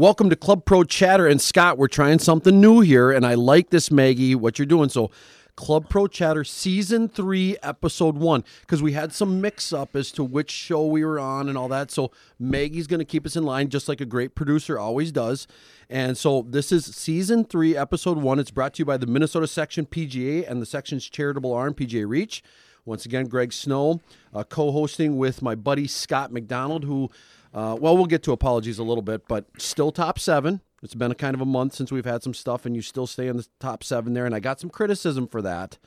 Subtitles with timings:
[0.00, 1.26] Welcome to Club Pro Chatter.
[1.26, 4.88] And Scott, we're trying something new here, and I like this, Maggie, what you're doing.
[4.88, 5.10] So,
[5.56, 10.24] Club Pro Chatter Season 3, Episode 1, because we had some mix up as to
[10.24, 11.90] which show we were on and all that.
[11.90, 15.46] So, Maggie's going to keep us in line, just like a great producer always does.
[15.90, 18.38] And so, this is Season 3, Episode 1.
[18.38, 22.08] It's brought to you by the Minnesota Section PGA and the Section's charitable arm, PGA
[22.08, 22.42] Reach.
[22.86, 24.00] Once again, Greg Snow,
[24.32, 27.10] uh, co hosting with my buddy Scott McDonald, who,
[27.52, 30.60] uh, well, we'll get to apologies a little bit, but still top seven.
[30.82, 33.06] It's been a kind of a month since we've had some stuff, and you still
[33.06, 34.24] stay in the top seven there.
[34.24, 35.78] And I got some criticism for that.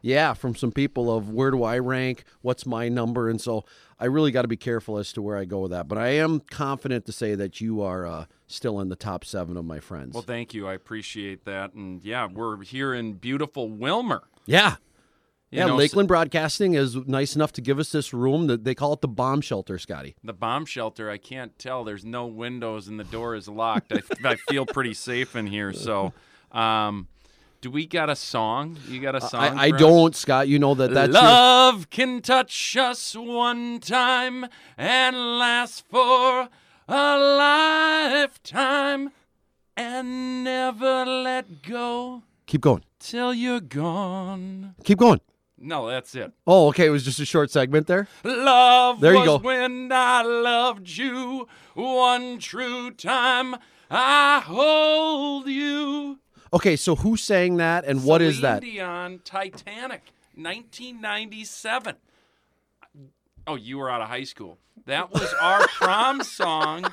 [0.00, 2.22] Yeah, from some people of where do I rank?
[2.40, 3.28] What's my number?
[3.28, 3.64] And so
[3.98, 5.88] I really got to be careful as to where I go with that.
[5.88, 9.56] But I am confident to say that you are uh, still in the top seven
[9.56, 10.14] of my friends.
[10.14, 10.68] Well, thank you.
[10.68, 11.74] I appreciate that.
[11.74, 14.20] And yeah, we're here in beautiful Willmar.
[14.46, 14.76] yeah.
[15.50, 18.74] You yeah, know, Lakeland Broadcasting is nice enough to give us this room that they
[18.74, 20.14] call it the bomb shelter, Scotty.
[20.22, 21.84] The bomb shelter, I can't tell.
[21.84, 23.92] There's no windows and the door is locked.
[23.92, 25.72] I, I feel pretty safe in here.
[25.72, 26.12] So,
[26.52, 27.08] um,
[27.62, 28.76] do we got a song?
[28.88, 29.58] You got a song?
[29.58, 30.48] I, I don't, Scott.
[30.48, 36.50] You know that that's your, Love can touch us one time and last for
[36.88, 37.18] a
[38.18, 39.10] lifetime
[39.78, 44.74] and never let go keep going, till you're gone.
[44.84, 45.20] keep going.
[45.60, 46.32] No, that's it.
[46.46, 46.86] Oh, okay.
[46.86, 48.06] It was just a short segment there.
[48.24, 49.38] Love There you was go.
[49.38, 53.56] when I loved you one true time.
[53.90, 56.18] I hold you.
[56.52, 58.62] Okay, so who sang that, and what is Celine that?
[58.62, 61.96] Dion, Titanic, 1997.
[63.46, 64.58] Oh, you were out of high school.
[64.86, 66.86] That was our prom song,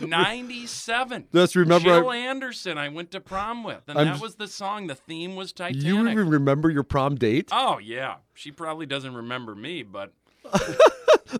[0.00, 1.28] 97.
[1.32, 4.48] Let's remember Jill I- Anderson, I went to prom with, and I'm that was the
[4.48, 4.86] song.
[4.86, 5.84] The theme was Titanic.
[5.84, 7.48] You even remember your prom date?
[7.52, 10.12] oh yeah, she probably doesn't remember me, but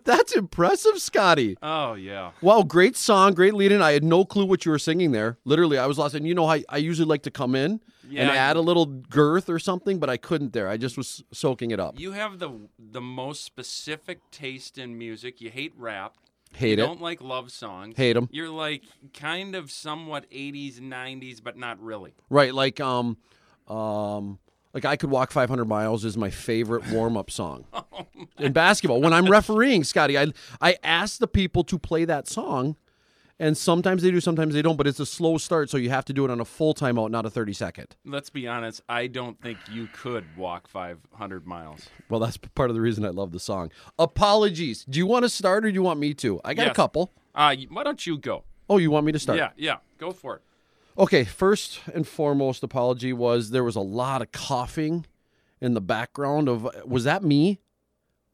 [0.05, 1.57] That's impressive, Scotty.
[1.61, 2.31] oh yeah.
[2.41, 3.81] Wow, great song, great lead in.
[3.81, 5.37] I had no clue what you were singing there.
[5.45, 6.15] Literally, I was lost.
[6.15, 7.79] And you know how I usually like to come in
[8.09, 10.67] and add a little girth or something, but I couldn't there.
[10.67, 11.99] I just was soaking it up.
[11.99, 15.41] You have the the most specific taste in music.
[15.41, 16.15] You hate rap.
[16.55, 16.87] Hate you it.
[16.87, 17.95] don't like love songs.
[17.97, 18.29] Hate them.
[18.31, 18.83] You're like
[19.13, 22.13] kind of somewhat 80s, 90s, but not really.
[22.29, 23.17] Right, like um,
[23.67, 24.39] um,
[24.73, 28.07] like I could walk 500 miles is my favorite warm up song Oh
[28.39, 29.01] in basketball.
[29.01, 30.27] When I'm refereeing, Scotty, I
[30.61, 32.75] I ask the people to play that song,
[33.39, 34.77] and sometimes they do, sometimes they don't.
[34.77, 37.11] But it's a slow start, so you have to do it on a full timeout,
[37.11, 37.95] not a 30 second.
[38.05, 38.81] Let's be honest.
[38.87, 41.89] I don't think you could walk 500 miles.
[42.09, 43.71] Well, that's part of the reason I love the song.
[43.97, 44.85] Apologies.
[44.85, 46.39] Do you want to start or do you want me to?
[46.43, 47.11] I got a couple.
[47.35, 48.43] Uh, why don't you go?
[48.69, 49.37] Oh, you want me to start?
[49.37, 49.77] Yeah, yeah.
[49.97, 50.41] Go for it.
[50.97, 55.05] Okay, first and foremost apology was there was a lot of coughing
[55.59, 57.59] in the background of was that me?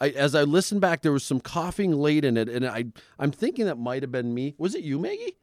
[0.02, 2.86] I, as I listened back, there was some coughing late in it, and I
[3.18, 4.56] I'm thinking that might have been me.
[4.58, 5.38] Was it you, Maggie?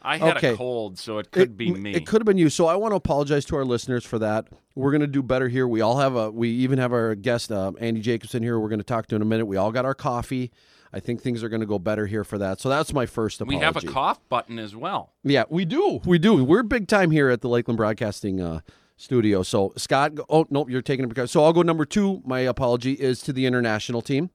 [0.00, 0.52] I had Okay.
[0.54, 1.92] a cold, so it could it, be me.
[1.92, 2.50] It could have been you.
[2.50, 4.46] So I want to apologize to our listeners for that.
[4.76, 5.66] We're going to do better here.
[5.66, 6.30] We all have a.
[6.30, 8.60] We even have our guest uh, Andy Jacobson here.
[8.60, 9.46] We're going to talk to in a minute.
[9.46, 10.52] We all got our coffee.
[10.92, 12.60] I think things are going to go better here for that.
[12.60, 13.64] So that's my first we apology.
[13.64, 15.12] have a cough button as well.
[15.22, 16.00] Yeah, we do.
[16.06, 16.42] We do.
[16.44, 18.60] We're big time here at the Lakeland Broadcasting uh,
[18.98, 19.42] Studio.
[19.42, 21.30] So Scott, oh nope, you're taking it because.
[21.30, 22.20] So I'll go number two.
[22.26, 24.30] My apology is to the international team.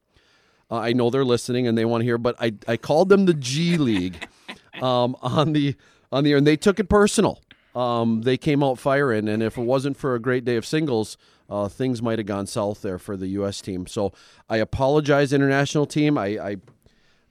[0.72, 3.25] Uh, I know they're listening and they want to hear, but I I called them
[3.25, 4.28] the G League
[4.81, 5.75] um, on the
[6.12, 7.41] on the air, and they took it personal.
[7.75, 11.18] Um, they came out firing, and if it wasn't for a great day of singles,
[11.50, 13.62] uh, things might have gone south there for the U.S.
[13.62, 13.85] team.
[13.85, 14.13] So
[14.50, 16.18] I apologize, international team.
[16.18, 16.56] I, I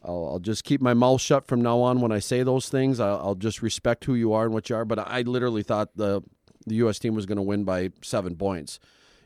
[0.05, 3.01] I'll, I'll just keep my mouth shut from now on when I say those things.
[3.01, 4.85] I'll, I'll just respect who you are and what you are.
[4.85, 6.23] But I literally thought the
[6.67, 6.99] the U.S.
[6.99, 8.79] team was going to win by seven points,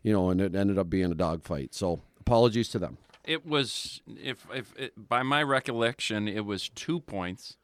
[0.02, 1.74] you know, and it ended up being a dogfight.
[1.74, 2.98] So apologies to them.
[3.24, 7.56] It was, if if it, by my recollection, it was two points,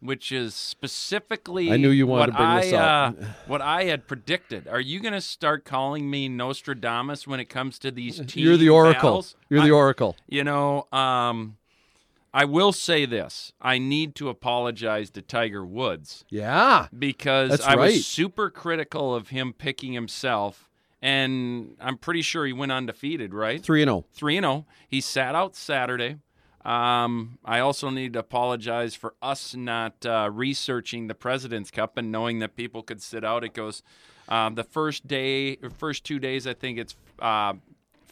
[0.00, 1.72] which is specifically.
[1.72, 3.18] I knew you wanted what to bring I, this up.
[3.20, 4.68] Uh, what I had predicted.
[4.68, 8.56] Are you going to start calling me Nostradamus when it comes to these team You're
[8.56, 8.94] the oracle.
[9.10, 9.36] battles?
[9.50, 10.16] You're the I- oracle.
[10.28, 11.56] You know, um,
[12.32, 16.88] I will say this: I need to apologize to Tiger Woods Yeah.
[16.96, 17.92] because I right.
[17.92, 20.68] was super critical of him picking himself,
[21.00, 23.62] and I'm pretty sure he went undefeated, right?
[23.62, 23.94] Three and oh.
[23.94, 24.04] zero.
[24.12, 24.66] Three and zero.
[24.86, 26.16] He sat out Saturday.
[26.64, 32.12] Um, I also need to apologize for us not uh, researching the President's Cup and
[32.12, 33.42] knowing that people could sit out.
[33.42, 33.82] It goes
[34.28, 36.46] um, the first day, first two days.
[36.46, 37.54] I think it's uh,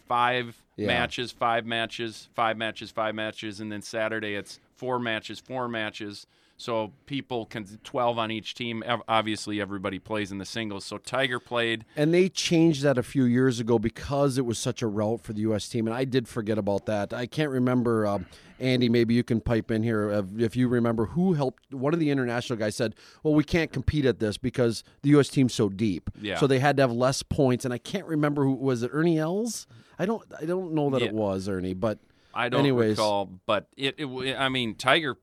[0.08, 0.87] five Yeah.
[0.88, 6.26] matches, five matches, five matches, five matches, and then Saturday it's four matches, four matches.
[6.58, 8.82] so people can 12 on each team.
[9.08, 10.87] Obviously, everybody plays in the singles.
[10.87, 11.84] So Tiger played.
[11.96, 15.34] And they changed that a few years ago because it was such a route for
[15.34, 15.69] the U.S.
[15.69, 17.12] team, and I did forget about that.
[17.12, 18.06] I can't remember.
[18.06, 18.25] Um,
[18.58, 21.75] Andy, maybe you can pipe in here uh, if you remember who helped.
[21.75, 25.28] One of the international guys said, "Well, we can't compete at this because the U.S.
[25.28, 26.38] team's so deep, Yeah.
[26.38, 28.90] so they had to have less points." And I can't remember who was it.
[28.94, 29.67] Ernie Els?
[29.98, 30.22] I don't.
[30.40, 31.08] I don't know that Yeah.
[31.08, 31.98] it was Ernie, but
[32.34, 32.90] I don't Anyways.
[32.90, 34.37] recall, but it, it.
[34.37, 35.16] I mean, Tiger,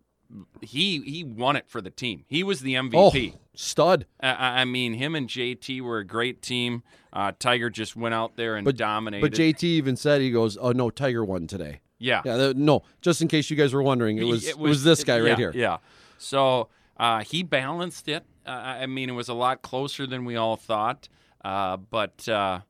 [0.62, 2.26] he he won it for the team.
[2.28, 3.36] He was the oh, MVP.
[3.56, 4.06] stud.
[4.20, 6.82] I- I, mean, him and JT were a great team.
[7.12, 9.22] Uh, Tiger just went out there and But- dominated.
[9.22, 12.82] But JT even said he goes, "Oh no, Tiger won today." yeah, Yeah, th- no.
[13.02, 15.30] Just in case you guys were wondering, it He- was it was, this guy yeah,
[15.30, 15.52] right here.
[15.56, 15.78] Yeah.
[16.18, 18.26] So uh, he balanced it.
[18.46, 21.08] Uh, I mean, it was a lot closer than we all thought.
[21.46, 22.62] Uh, but uh,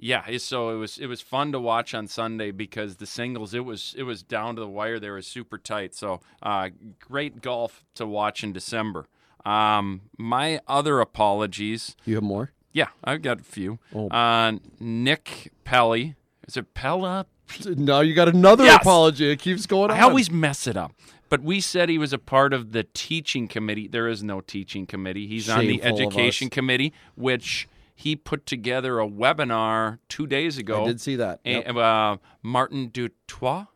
[0.00, 3.64] yeah, so it was it was fun to watch on Sunday because the singles it
[3.64, 4.98] was it was down to the wire.
[4.98, 5.94] They were super tight.
[5.94, 9.06] So uh, great golf to watch in December.
[9.44, 11.96] Um, my other apologies.
[12.04, 12.52] You have more?
[12.72, 13.78] Yeah, I've got a few.
[13.94, 14.08] Oh.
[14.08, 16.14] Uh, Nick Pelly.
[16.48, 17.26] Is it Pella?
[17.66, 18.80] Now you got another Yes.
[18.80, 19.30] apology.
[19.30, 19.96] It keeps going on.
[19.96, 20.92] I always mess it up.
[21.28, 23.86] But we said he was a part of the teaching committee.
[23.86, 25.26] There is no teaching committee.
[25.28, 27.68] He's on the education committee, which
[28.00, 30.84] he put together a webinar two days ago.
[30.84, 31.40] I did see that.
[31.44, 31.64] Yep.
[31.66, 33.68] And, uh, Martin Dutoit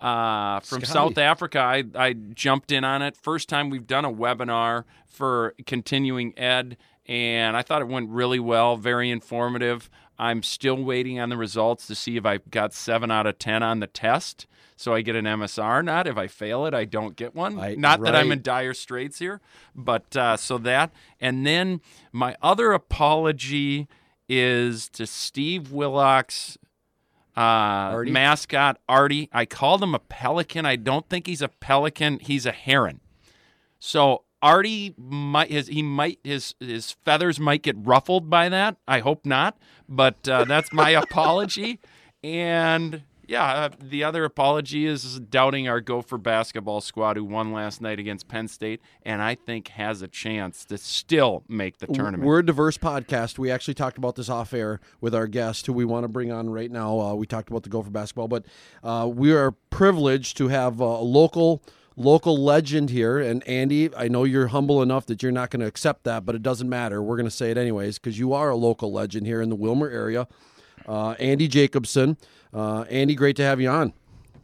[0.00, 0.86] uh, from Scotty.
[0.86, 1.58] South Africa.
[1.58, 3.14] I, I jumped in on it.
[3.14, 8.40] First time we've done a webinar for continuing ed, and I thought it went really
[8.40, 9.90] well, very informative.
[10.18, 13.62] I'm still waiting on the results to see if I got seven out of 10
[13.62, 14.46] on the test.
[14.76, 15.78] So I get an MSR.
[15.78, 17.58] or Not if I fail it, I don't get one.
[17.58, 19.40] I- Not that I'm in dire straits here,
[19.74, 20.92] but uh, so that.
[21.20, 21.80] And then
[22.12, 23.86] my other apology
[24.28, 26.56] is to Steve Willock's
[27.36, 28.10] uh, Artie?
[28.10, 29.28] mascot Artie.
[29.32, 30.66] I called him a pelican.
[30.66, 32.18] I don't think he's a pelican.
[32.18, 33.00] He's a heron.
[33.78, 38.76] So Artie might his he might his his feathers might get ruffled by that.
[38.88, 39.56] I hope not.
[39.88, 41.78] But uh, that's my apology.
[42.24, 47.80] And yeah, uh, the other apology is doubting our Gopher basketball squad who won last
[47.80, 52.24] night against Penn State, and I think has a chance to still make the tournament.
[52.24, 53.38] We're a diverse podcast.
[53.38, 56.32] We actually talked about this off air with our guest, who we want to bring
[56.32, 56.98] on right now.
[56.98, 58.44] Uh, we talked about the Gopher basketball, but
[58.82, 61.62] uh, we are privileged to have uh, a local
[61.96, 63.18] local legend here.
[63.18, 66.34] And Andy, I know you're humble enough that you're not going to accept that, but
[66.34, 67.02] it doesn't matter.
[67.02, 69.56] We're going to say it anyways because you are a local legend here in the
[69.56, 70.26] Willmar area.
[70.86, 72.16] Uh, Andy Jacobson.
[72.52, 73.92] Uh, Andy, great to have you on.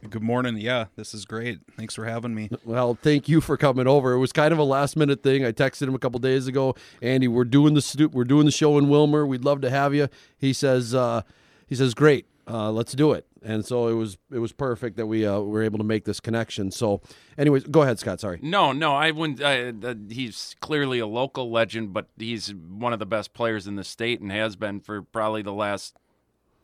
[0.09, 0.55] Good morning.
[0.55, 1.59] Yeah, this is great.
[1.75, 2.49] Thanks for having me.
[2.63, 4.13] Well, thank you for coming over.
[4.13, 5.43] It was kind of a last minute thing.
[5.43, 6.75] I texted him a couple days ago.
[7.01, 9.27] Andy, we're doing the stu- we're doing the show in Willmar.
[9.27, 10.07] We'd love to have you.
[10.37, 11.23] He says uh,
[11.67, 12.27] he says great.
[12.49, 13.25] Uh, let's do it.
[13.43, 16.19] And so it was it was perfect that we uh, were able to make this
[16.19, 16.71] connection.
[16.71, 17.01] So,
[17.37, 18.19] anyways, go ahead, Scott.
[18.19, 18.39] Sorry.
[18.41, 19.41] No, no, I wouldn't.
[19.41, 23.75] Uh, uh, he's clearly a local legend, but he's one of the best players in
[23.75, 25.95] the state and has been for probably the last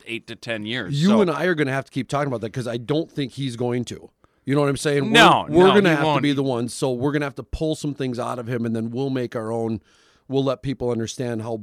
[0.06, 1.00] eight to ten years.
[1.00, 2.76] You So- and I are going to have to keep talking about that because I
[2.76, 4.10] don't think he's going to.
[4.44, 5.10] You know what I'm saying?
[5.10, 6.22] No, we're, we're no, going to have to won't.
[6.22, 6.72] be the ones.
[6.74, 9.10] So we're going to have to pull some things out of him, and then we'll
[9.10, 9.80] make our own.
[10.28, 11.62] We'll let people understand how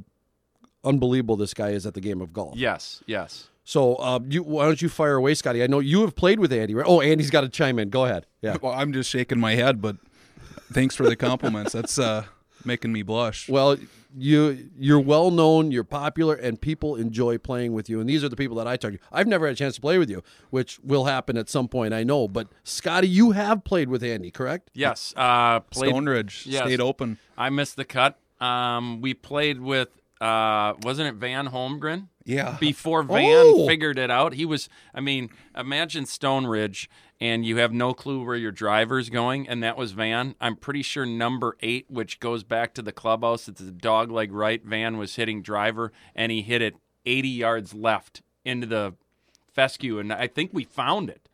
[0.83, 2.55] unbelievable this guy is at the game of golf.
[2.57, 3.49] Yes, yes.
[3.63, 5.63] So, uh, you, why don't you fire away, Scotty?
[5.63, 6.85] I know you have played with Andy, right?
[6.87, 7.89] Oh, Andy's got to chime in.
[7.89, 8.25] Go ahead.
[8.41, 8.57] Yeah.
[8.61, 9.97] Well, I'm just shaking my head, but
[10.71, 11.73] thanks for the compliments.
[11.73, 12.25] That's uh,
[12.65, 13.49] making me blush.
[13.49, 13.77] Well,
[14.15, 17.99] you you're well known, you're popular, and people enjoy playing with you.
[17.99, 18.99] And these are the people that I talk to.
[19.11, 21.93] I've never had a chance to play with you, which will happen at some point,
[21.93, 22.27] I know.
[22.27, 24.69] But Scotty, you have played with Andy, correct?
[24.73, 25.13] Yes.
[25.15, 26.63] Uh, played, Stone Ridge yes.
[26.63, 27.17] State Open.
[27.37, 28.19] I missed the cut.
[28.39, 29.89] Um, we played with,
[30.21, 32.07] uh, wasn't it Van Holmgren?
[32.25, 32.57] Yeah.
[32.59, 33.67] Before Van Oh.
[33.67, 34.69] figured it out, he was.
[34.93, 36.89] I mean, imagine Stone Ridge,
[37.19, 40.35] and you have no clue where your driver's going, and that was Van.
[40.39, 44.31] I'm pretty sure number eight, which goes back to the clubhouse, it's a dog leg
[44.31, 44.63] right.
[44.63, 46.75] Van was hitting driver, and he hit it
[47.05, 48.93] 80 yards left into the
[49.51, 51.27] fescue, and I think we found it.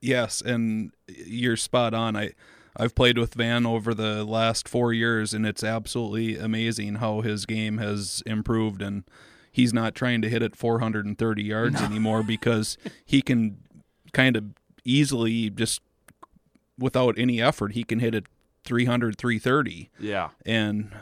[0.00, 2.16] Yes, and you're spot on.
[2.16, 2.32] I
[2.76, 7.44] I've played with Van over the last four years, and it's absolutely amazing how his
[7.44, 8.80] game has improved.
[8.80, 9.04] And
[9.50, 13.58] he's not trying to hit it 430 yards anymore because he can
[14.12, 14.44] kind of
[14.84, 15.82] easily just
[16.78, 18.24] without any effort he can hit it
[18.64, 20.30] 300 330 Yeah.
[20.46, 20.92] and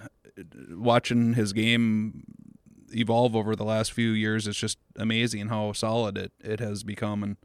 [0.71, 2.25] watching his game
[2.95, 7.23] evolve over the last few years it's just amazing how solid it, it has become.
[7.23, 7.37] And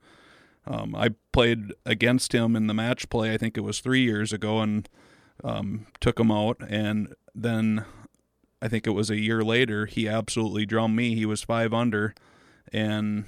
[0.65, 4.31] um, I played against him in the match play I think it was three years
[4.31, 4.87] ago and
[5.43, 6.57] um, took him out.
[6.69, 7.83] And then
[8.63, 12.15] I think it was a year later he absolutely drummed me he was five under
[12.71, 13.25] and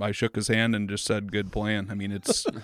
[0.00, 2.46] I shook his hand and just said good plan I mean it's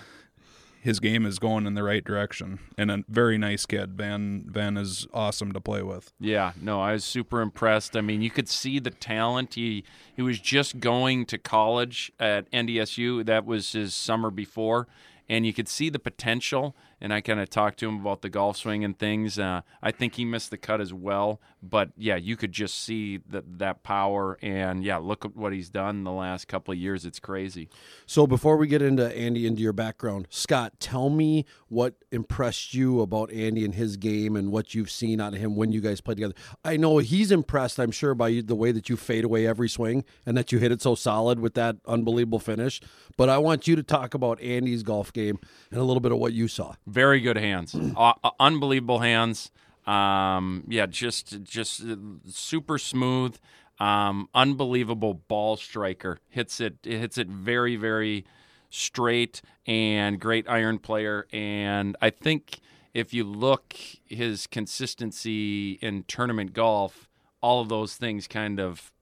[0.87, 3.97] his game is going in the right direction, and a very nice kid.
[3.97, 6.13] Van Van is awesome to play with.
[6.17, 7.97] Yeah, no, I was super impressed.
[7.97, 9.55] I mean, you could see the talent.
[9.55, 9.83] He
[10.15, 13.25] he was just going to college at NDSU.
[13.25, 14.87] That was his summer before,
[15.27, 16.73] and you could see the potential.
[16.99, 19.37] And I kind of talked to him about the golf swing and things.
[19.37, 23.17] Uh, I think he missed the cut as well, but yeah, you could just see
[23.29, 24.37] that that power.
[24.41, 27.05] And yeah, look at what he's done the last couple of years.
[27.05, 27.69] It's crazy.
[28.05, 33.01] So before we get into Andy into your background, Scott, tell me what impressed you
[33.01, 36.01] about Andy and his game and what you've seen out of him when you guys
[36.01, 36.35] played together.
[36.63, 40.03] I know he's impressed, I'm sure, by the way that you fade away every swing
[40.25, 42.81] and that you hit it so solid with that unbelievable finish.
[43.17, 45.39] But I want you to talk about Andy's golf game
[45.71, 46.75] and a little bit of what you saw.
[46.87, 49.51] Very good hands, uh, unbelievable hands.
[49.85, 51.83] Um, yeah, just just
[52.29, 53.37] super smooth,
[53.77, 56.19] um, unbelievable ball striker.
[56.29, 58.25] Hits it hits it very very
[58.69, 61.27] straight and great iron player.
[61.33, 62.59] And I think
[62.93, 63.75] if you look
[64.05, 67.09] his consistency in tournament golf,
[67.41, 68.93] all of those things kind of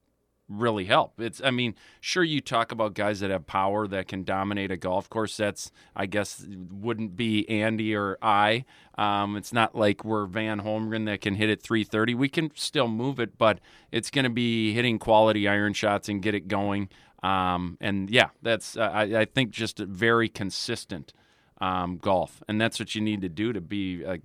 [0.47, 1.19] really help.
[1.19, 4.77] It's I mean, sure you talk about guys that have power that can dominate a
[4.77, 5.37] golf course.
[5.37, 8.65] That's I guess wouldn't be Andy or I.
[8.97, 12.15] Um, it's not like we're Van Holmgren that can hit it 330.
[12.15, 13.59] We can still move it, but
[13.91, 16.89] it's going to be hitting quality iron shots and get it going.
[17.23, 21.11] Um, and yeah, that's uh, I, I think just very consistent
[21.59, 24.19] um, golf, and that's what you need to do to be a,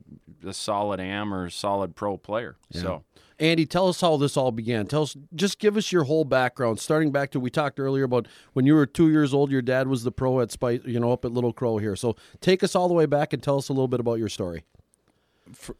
[0.46, 2.56] a solid am or solid pro player.
[2.70, 2.82] Yeah.
[2.82, 3.04] So.
[3.40, 4.86] Andy, tell us how this all began.
[4.86, 8.28] Tell us, just give us your whole background, starting back to we talked earlier about
[8.52, 9.50] when you were two years old.
[9.50, 11.96] Your dad was the pro at Spicer, you know, up at Little Crow here.
[11.96, 14.28] So take us all the way back and tell us a little bit about your
[14.28, 14.64] story.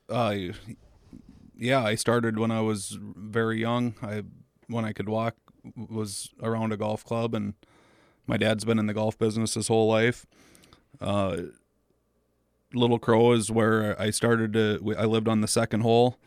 [0.09, 0.37] Uh,
[1.59, 3.95] yeah, I started when I was very young.
[4.02, 4.23] I
[4.67, 5.37] when I could walk
[5.76, 7.52] was around a golf club, and
[8.26, 10.25] my dad's been in the golf business his whole life.
[10.99, 11.37] Uh,
[12.73, 14.95] Little Crow is where I started to.
[14.99, 16.19] I lived on the second hole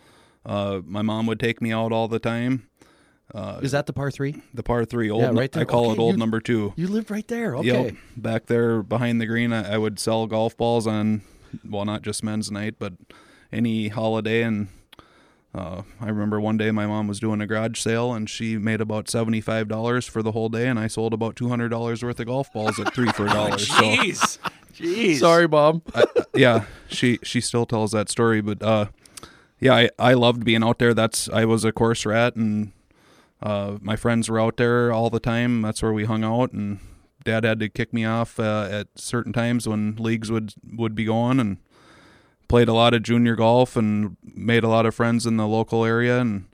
[0.45, 2.67] uh, my mom would take me out all the time.
[3.33, 4.41] Uh, Is that the par three?
[4.53, 5.21] The par three, old.
[5.21, 5.61] Yeah, right there.
[5.61, 6.73] I call okay, it old you, number two.
[6.75, 7.55] You lived right there.
[7.57, 7.67] Okay.
[7.67, 7.95] Yep.
[8.15, 11.21] Back there behind the green, I, I, would sell golf balls on,
[11.67, 12.93] well, not just men's night, but
[13.51, 14.43] any holiday.
[14.43, 14.67] And
[15.55, 18.81] uh, I remember one day my mom was doing a garage sale, and she made
[18.81, 22.03] about seventy five dollars for the whole day, and I sold about two hundred dollars
[22.03, 23.51] worth of golf balls at three for a dollar.
[23.51, 24.17] Jeez.
[24.17, 25.19] So, Jeez.
[25.19, 25.81] Sorry, mom.
[25.95, 28.87] I, yeah, she she still tells that story, but uh,
[29.63, 30.93] yeah, I, I loved being out there.
[30.93, 32.73] That's I was a course rat, and
[33.41, 35.61] uh, my friends were out there all the time.
[35.61, 36.79] That's where we hung out, and
[37.23, 41.05] Dad had to kick me off uh, at certain times when leagues would would be
[41.05, 41.59] going, and
[42.49, 45.85] played a lot of junior golf and made a lot of friends in the local
[45.85, 46.19] area.
[46.19, 46.45] And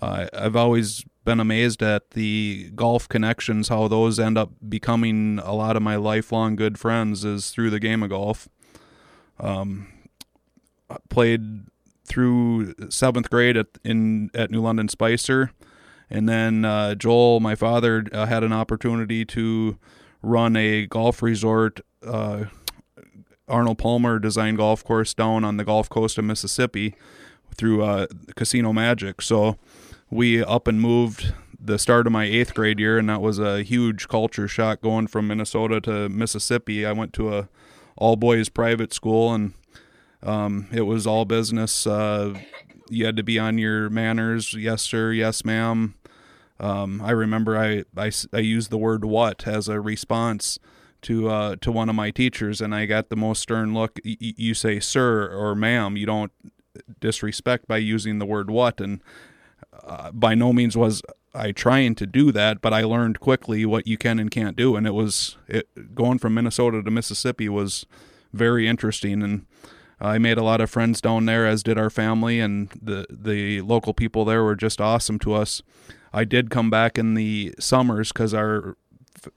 [0.00, 5.52] uh, I've always been amazed at the golf connections, how those end up becoming a
[5.52, 8.48] lot of my lifelong good friends is through the game of golf.
[9.38, 9.88] Um,
[11.10, 11.66] played
[12.08, 15.52] through seventh grade at in at New London Spicer,
[16.10, 19.78] and then uh, Joel, my father, uh, had an opportunity to
[20.22, 21.80] run a golf resort.
[22.04, 22.44] Uh,
[23.46, 26.94] Arnold Palmer designed golf course down on the Gulf Coast of Mississippi
[27.54, 29.22] through uh, Casino Magic.
[29.22, 29.56] So
[30.10, 33.62] we up and moved the start of my eighth grade year, and that was a
[33.62, 36.86] huge culture shock going from Minnesota to Mississippi.
[36.86, 37.48] I went to a
[37.96, 39.54] all boys private school and
[40.22, 41.86] um, it was all business.
[41.86, 42.38] Uh,
[42.90, 44.54] you had to be on your manners.
[44.54, 45.12] Yes, sir.
[45.12, 45.94] Yes, ma'am.
[46.60, 50.58] Um, I remember I, I, I used the word what as a response
[51.02, 54.00] to uh, to one of my teachers, and I got the most stern look.
[54.04, 55.96] Y- you say sir or ma'am.
[55.96, 56.32] You don't
[57.00, 58.80] disrespect by using the word what.
[58.80, 59.00] And
[59.84, 61.02] uh, by no means was
[61.34, 64.76] I trying to do that, but I learned quickly what you can and can't do.
[64.76, 67.86] And it was it, going from Minnesota to Mississippi was
[68.32, 69.22] very interesting.
[69.22, 69.46] And
[70.00, 73.60] I made a lot of friends down there, as did our family, and the the
[73.62, 75.62] local people there were just awesome to us.
[76.12, 78.76] I did come back in the summers because our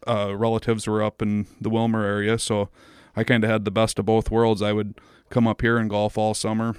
[0.07, 2.69] uh, relatives were up in the Willmar area, so
[3.15, 4.61] I kind of had the best of both worlds.
[4.61, 6.75] I would come up here and golf all summer,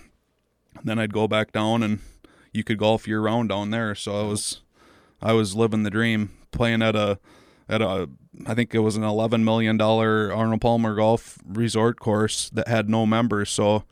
[0.85, 1.99] then I'd go back down, and
[2.53, 3.95] you could golf year round down there.
[3.95, 4.63] So I was
[5.21, 7.19] I was living the dream, playing at a
[7.69, 8.09] at a
[8.47, 12.89] I think it was an eleven million dollar Arnold Palmer golf resort course that had
[12.89, 13.51] no members.
[13.51, 13.85] So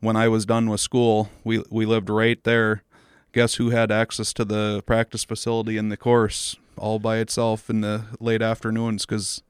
[0.00, 2.82] when I was done with school, we we lived right there.
[3.32, 7.80] Guess who had access to the practice facility and the course all by itself in
[7.80, 9.42] the late afternoons because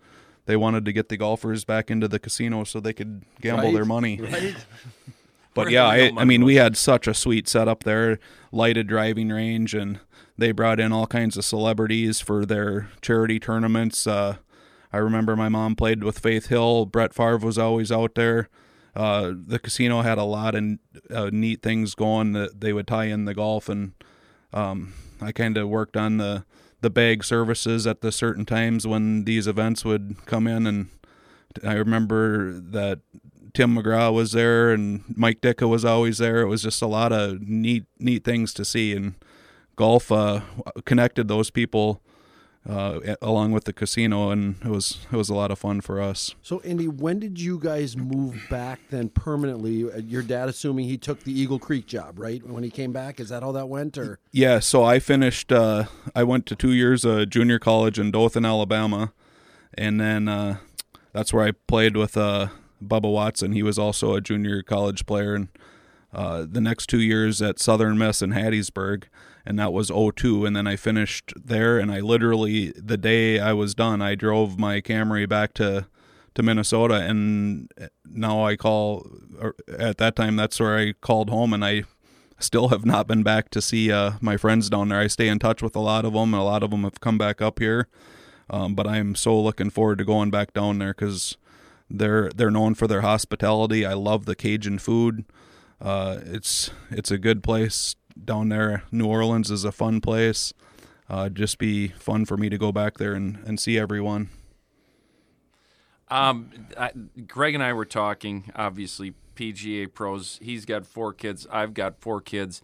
[0.46, 3.74] they wanted to get the golfers back into the casino so they could gamble right,
[3.74, 4.20] their money.
[4.20, 4.56] Right.
[5.54, 8.18] but yeah, I, I mean, we had such a sweet setup there,
[8.52, 10.00] lighted driving range and
[10.40, 14.06] they brought in all kinds of celebrities for their charity tournaments.
[14.06, 14.36] Uh,
[14.92, 16.86] I remember my mom played with Faith Hill.
[16.86, 18.48] Brett Favre was always out there.
[18.96, 20.64] Uh, the casino had a lot of
[21.14, 23.92] uh, neat things going that they would tie in the golf, and
[24.52, 26.44] um, I kind of worked on the
[26.80, 30.88] the bag services at the certain times when these events would come in, and
[31.62, 33.00] I remember that
[33.52, 36.40] Tim McGraw was there and Mike Ditka was always there.
[36.40, 39.14] It was just a lot of neat neat things to see, and
[39.80, 40.42] golf uh,
[40.84, 42.02] connected those people
[42.68, 46.02] uh, along with the casino, and it was it was a lot of fun for
[46.02, 46.34] us.
[46.42, 49.90] So, Andy, when did you guys move back then permanently?
[49.90, 52.46] Uh, your dad, assuming he took the Eagle Creek job, right?
[52.46, 53.96] When he came back, is that how that went?
[53.96, 55.50] Or yeah, so I finished.
[55.50, 55.84] Uh,
[56.14, 59.14] I went to two years of junior college in Dothan, Alabama,
[59.72, 60.58] and then uh,
[61.14, 62.48] that's where I played with uh,
[62.84, 63.52] Bubba Watson.
[63.52, 65.48] He was also a junior college player, and
[66.12, 69.04] uh, the next two years at Southern Miss in Hattiesburg
[69.44, 73.52] and that was 02 and then I finished there and I literally the day I
[73.52, 75.86] was done I drove my Camry back to
[76.34, 77.70] to Minnesota and
[78.04, 79.06] now I call
[79.78, 81.84] at that time that's where I called home and I
[82.38, 84.98] still have not been back to see uh, my friends down there.
[84.98, 87.00] I stay in touch with a lot of them and a lot of them have
[87.00, 87.86] come back up here.
[88.48, 91.36] Um, but I'm so looking forward to going back down there cuz
[91.88, 93.84] they're they're known for their hospitality.
[93.86, 95.24] I love the Cajun food.
[95.80, 98.84] Uh, it's it's a good place down there.
[98.90, 100.52] New Orleans is a fun place.
[101.08, 104.30] Uh, just be fun for me to go back there and, and see everyone.
[106.08, 106.92] Um, I,
[107.26, 108.52] Greg and I were talking.
[108.54, 110.38] Obviously, PGA pros.
[110.42, 111.46] He's got four kids.
[111.50, 112.62] I've got four kids.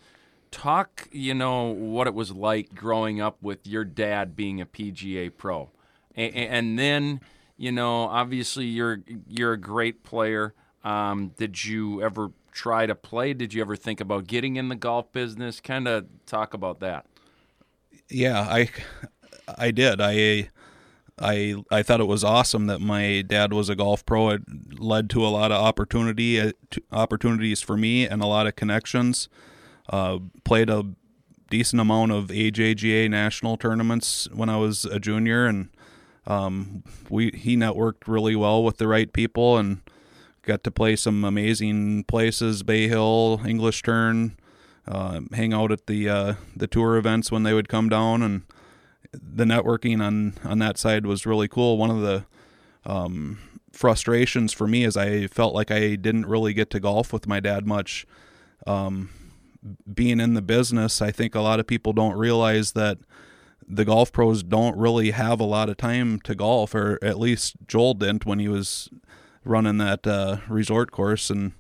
[0.51, 5.31] Talk, you know, what it was like growing up with your dad being a PGA
[5.37, 5.71] pro,
[6.15, 7.21] and, and then,
[7.57, 10.55] you know, obviously you're you're a great player.
[10.85, 13.35] Um, did you ever try to play?
[13.35, 15.61] Did you ever think about getting in the golf business?
[15.61, 17.07] Kind of talk about that.
[18.09, 18.71] Yeah, I
[19.59, 20.01] I did.
[20.01, 20.51] I
[21.19, 24.31] I I thought it was awesome that my dad was a golf pro.
[24.31, 26.53] It led to a lot of opportunity uh,
[26.91, 29.29] opportunities for me and a lot of connections.
[29.89, 30.85] Uh, played a
[31.51, 35.69] decent amount of AJGA national tournaments when I was a junior, and
[36.27, 39.83] um, we he networked really well with the right people and
[40.47, 44.37] got to play some amazing places bay hill english turn
[44.89, 48.43] uh, hang out at the uh, the tour events when they would come down and
[49.13, 51.77] the networking on on that side was really cool.
[51.77, 52.25] One of the
[52.85, 53.39] um,
[53.73, 57.41] frustrations for me is i felt like i didn't really get to golf with my
[57.41, 58.07] dad much.
[58.67, 59.11] Um,
[59.93, 62.99] being in the business i think a lot of people don't realize that
[63.67, 67.57] the golf pros don't really have a lot of time to golf or at least
[67.67, 68.89] joel didn't when he was
[69.47, 71.31] running that uh, resort course.
[71.31, 71.53] And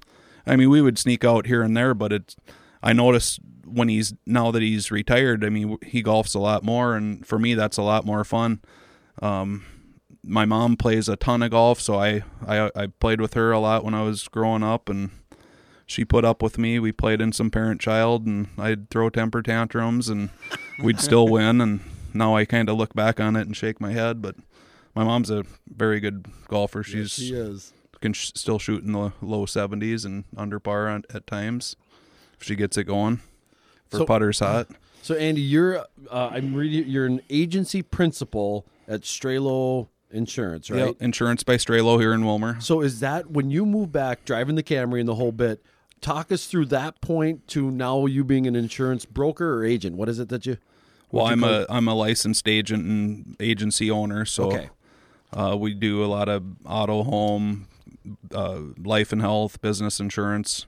[0.47, 2.37] I mean, we would sneak out here and there, but it's
[2.83, 5.45] I noticed when he's now that he's retired.
[5.45, 8.61] I mean, he golfs a lot more, and for me, that's a lot more fun.
[9.23, 9.65] Um,
[10.23, 13.59] my mom plays a ton of golf, so I, I I played with her a
[13.59, 15.11] lot when I was growing up, and
[15.87, 16.79] she put up with me.
[16.79, 20.31] We played in some parent child, and I'd throw temper tantrums, and
[20.83, 21.61] we'd still win.
[21.61, 21.81] And
[22.13, 24.37] now I kind of look back on it and shake my head, but
[24.95, 26.83] my mom's a very good golfer.
[26.83, 30.89] She's yes, she is can sh- still shoot in the low 70s and under par
[30.89, 31.77] on, at times
[32.39, 33.21] if she gets it going.
[33.91, 34.69] For so, putters hot.
[35.03, 36.91] So Andy, you're uh, I'm reading.
[36.91, 40.87] You're an agency principal at Strelo Insurance, right?
[40.87, 42.61] Yep, insurance by Strelo here in Willmar.
[42.61, 45.63] So is that when you move back, driving the Camry and the whole bit?
[46.01, 49.95] Talk us through that point to now you being an insurance broker or agent.
[49.95, 50.57] What is it that you?
[51.13, 54.71] Well, I'm a I'm a licensed agent and agency owner, so okay.
[55.33, 57.69] uh, we do a lot of auto, home,
[58.35, 60.67] uh, life and health, business insurance,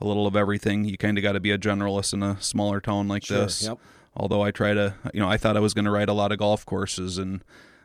[0.00, 0.84] a little of everything.
[0.84, 3.64] You kind of got to be a generalist in a smaller town like sure, this.
[3.64, 3.78] Yep.
[4.14, 6.32] Although I try to, you know, I thought I was going to write a lot
[6.32, 7.42] of golf courses, and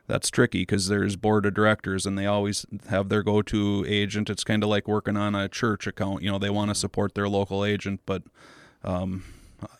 [0.07, 4.29] that's tricky because there's board of directors, and they always have their go-to agent.
[4.29, 6.23] It's kind of like working on a church account.
[6.23, 8.23] You know, they want to support their local agent, but
[8.83, 9.23] um,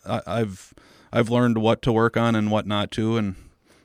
[0.06, 0.72] I, I've
[1.12, 3.36] I've learned what to work on and what not to, and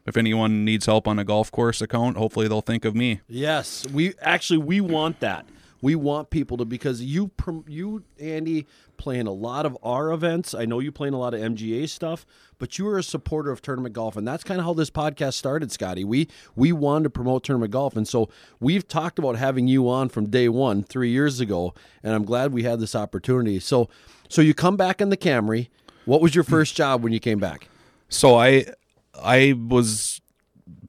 [0.06, 3.22] if anyone needs help on a golf course account, hopefully they'll think of me.
[3.28, 5.46] Yes, we actually we want that.
[5.82, 7.32] We want people to because you
[7.68, 10.54] you Andy playing a lot of our events.
[10.54, 12.26] I know you playing a lot of MGA stuff,
[12.58, 15.34] but you are a supporter of tournament golf, and that's kind of how this podcast
[15.34, 16.06] started, Scotty.
[16.06, 18.30] We we wanted to promote tournament golf, and so
[18.62, 22.54] we've talked about having you on from day one three years ago, and I'm glad
[22.54, 23.60] we had this opportunity.
[23.60, 23.90] So
[24.30, 25.68] so you come back in the Camry.
[26.06, 27.68] What was your first job when you came back?
[28.08, 28.68] So I
[29.22, 30.22] I was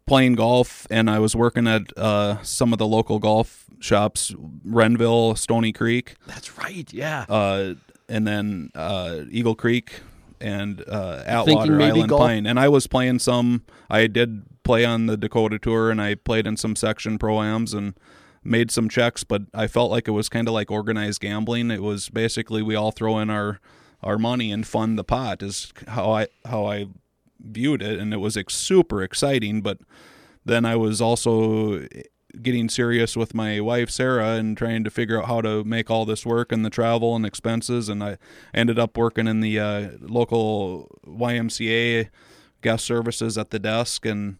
[0.06, 4.34] playing golf and I was working at uh, some of the local golf shops,
[4.64, 6.16] Renville, Stony Creek.
[6.26, 7.26] That's right, yeah.
[7.28, 7.74] Uh,
[8.08, 10.00] and then uh, Eagle Creek
[10.40, 12.46] and uh, Atwater Island golf- Pine.
[12.46, 13.62] And I was playing some.
[13.88, 17.94] I did play on the Dakota Tour, and I played in some section pro-ams and
[18.42, 21.70] made some checks, but I felt like it was kind of like organized gambling.
[21.70, 23.60] It was basically we all throw in our
[24.02, 26.88] our money and fund the pot is how I how I
[27.40, 29.60] viewed it, and it was ex- super exciting.
[29.60, 29.78] But
[30.44, 31.86] then I was also
[32.42, 36.04] getting serious with my wife Sarah and trying to figure out how to make all
[36.04, 37.88] this work and the travel and expenses.
[37.88, 38.18] And I
[38.52, 42.08] ended up working in the uh, local YMCA
[42.60, 44.38] guest services at the desk, and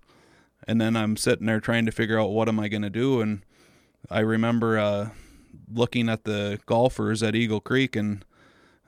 [0.67, 3.21] and then I'm sitting there trying to figure out what am I going to do.
[3.21, 3.43] And
[4.11, 5.11] I remember uh,
[5.73, 8.25] looking at the golfers at Eagle Creek and.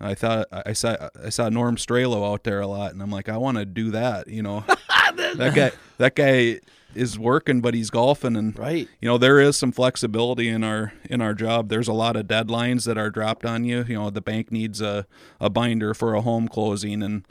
[0.00, 3.28] I thought I saw I saw Norm Strelo out there a lot, and I'm like,
[3.28, 4.28] I want to do that.
[4.28, 4.64] You know,
[5.16, 6.60] that guy that guy
[6.94, 8.88] is working, but he's golfing, and Right.
[9.00, 11.68] you know there is some flexibility in our in our job.
[11.68, 13.84] There's a lot of deadlines that are dropped on you.
[13.88, 15.06] You know, the bank needs a
[15.40, 17.24] a binder for a home closing, and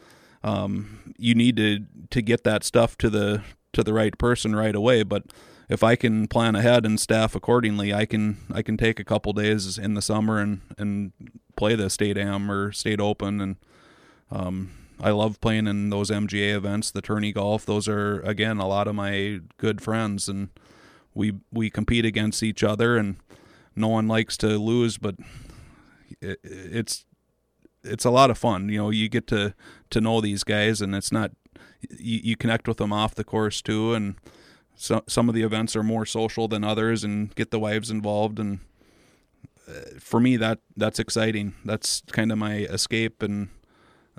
[0.43, 4.75] um, you need to to get that stuff to the to the right person right
[4.75, 5.03] away.
[5.03, 5.23] But
[5.69, 9.33] if I can plan ahead and staff accordingly, I can I can take a couple
[9.33, 11.11] days in the summer and and
[11.55, 13.55] play the state am or state open and
[14.31, 17.65] um, I love playing in those MGA events, the tourney golf.
[17.65, 20.49] Those are again a lot of my good friends, and
[21.13, 23.17] we we compete against each other, and
[23.75, 25.15] no one likes to lose, but
[26.21, 27.05] it, it's
[27.83, 28.69] it's a lot of fun.
[28.69, 29.53] You know, you get to
[29.89, 31.31] to know these guys, and it's not
[31.89, 34.15] you, you connect with them off the course too, and
[34.75, 38.39] so, some of the events are more social than others, and get the wives involved
[38.39, 38.59] and
[39.67, 43.49] uh, for me that that's exciting that's kind of my escape and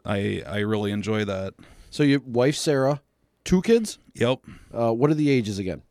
[0.05, 1.55] i i really enjoy that
[1.91, 3.01] So your wife Sarah,
[3.45, 3.99] two kids.
[4.15, 4.41] yep
[4.75, 5.83] Uh, what are the ages again?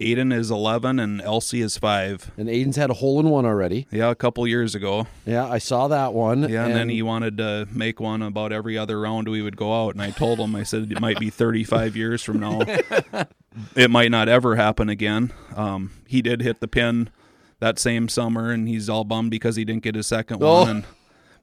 [0.00, 3.86] Aiden is 11 and elsie is 5 And Aiden's had a hole in one already.
[3.90, 6.48] yeah a couple years ago Yeah, I saw that one.
[6.48, 9.84] yeah and, then he wanted to make one about every other round we would go
[9.84, 12.60] out and i told him i said it might be 35 years from now
[13.76, 17.10] it might not ever happen again um, he did hit the pin
[17.58, 20.60] that same summer and he's all bummed because he didn't get his second Oh.
[20.62, 20.84] one and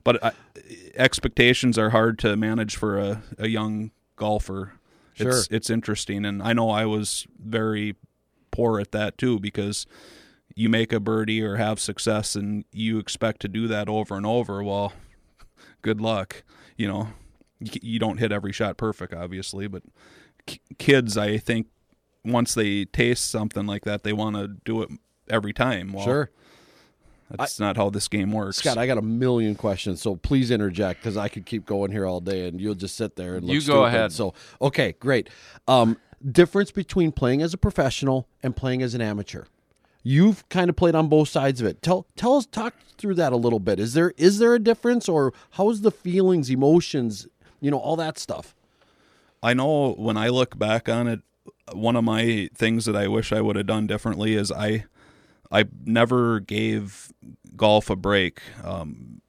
[0.04, 0.32] but I,
[0.96, 4.74] expectations are hard to manage for a, a young golfer
[5.15, 5.56] it's Sure.
[5.56, 7.96] it's interesting and i know i was very
[8.58, 9.86] poor at that too because
[10.56, 14.26] you make a birdie or have success and you expect to do that over and
[14.26, 14.91] over well
[15.84, 16.43] good luck
[16.76, 17.10] you know
[17.60, 19.84] you, you don't hit every shot perfect obviously but
[20.80, 21.67] kids i think
[22.26, 24.89] once they taste something like that they want to do it
[25.30, 26.30] every time well Sure.
[27.30, 31.02] that's not how this game works Scott, I got a million questions, so please interject
[31.02, 33.54] because I could keep going here all day, and you'll just sit there and look
[33.54, 33.84] You go stupid.
[33.88, 34.12] ahead.
[34.13, 35.30] So, okay, great.
[35.67, 35.98] Um,
[36.32, 39.44] difference between playing as a professional and playing as an amateur.
[40.04, 41.82] You've kind of played on both sides of it.
[41.82, 43.80] Tell tell us talk through that a little bit.
[43.80, 47.28] Is there is there a difference, or how's the feelings, emotions,
[47.60, 48.56] you know, all that stuff?
[49.44, 51.22] I know when I look back on it,
[51.74, 54.86] one of my things that I wish I would have done differently is I
[55.52, 57.12] I never gave
[57.56, 58.42] golf a break.
[58.64, 59.22] Um,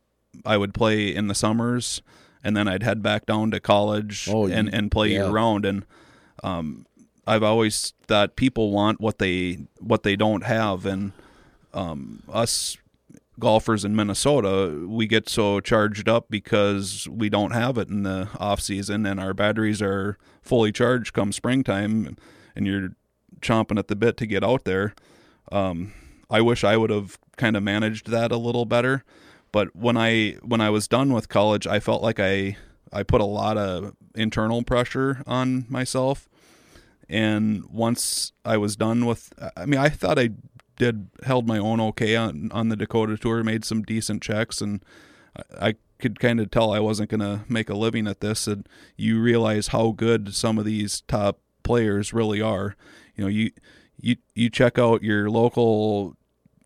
[0.44, 2.02] I would play in the summers,
[2.44, 5.24] and then I'd head back down to college Oh, and and play yeah.
[5.24, 5.64] year round.
[5.64, 5.84] And
[6.42, 6.86] um,
[7.26, 11.12] I've always thought people want what they what they don't have, and
[11.74, 12.76] um, us
[13.38, 18.28] golfers in Minnesota, we get so charged up because we don't have it in the
[18.38, 22.16] off season, and our batteries are fully charged come springtime,
[22.56, 22.90] and you're
[23.40, 24.94] chomping at the bit to get out there.
[25.52, 25.92] Um,
[26.30, 29.04] I wish I would have kind of managed that a little better,
[29.52, 32.56] but when I when I was done with college, I felt like I
[32.92, 36.28] I put a lot of internal pressure on myself.
[37.08, 40.30] And once I was done with, I mean, I thought I
[40.76, 44.84] did held my own okay on on the Dakota tour, made some decent checks, and
[45.60, 48.46] I, could kind of tell I wasn't going to make a living at this.
[48.46, 52.76] And you realize how good some of these top players really are.
[53.16, 53.50] You know, you
[54.00, 56.16] you you check out your local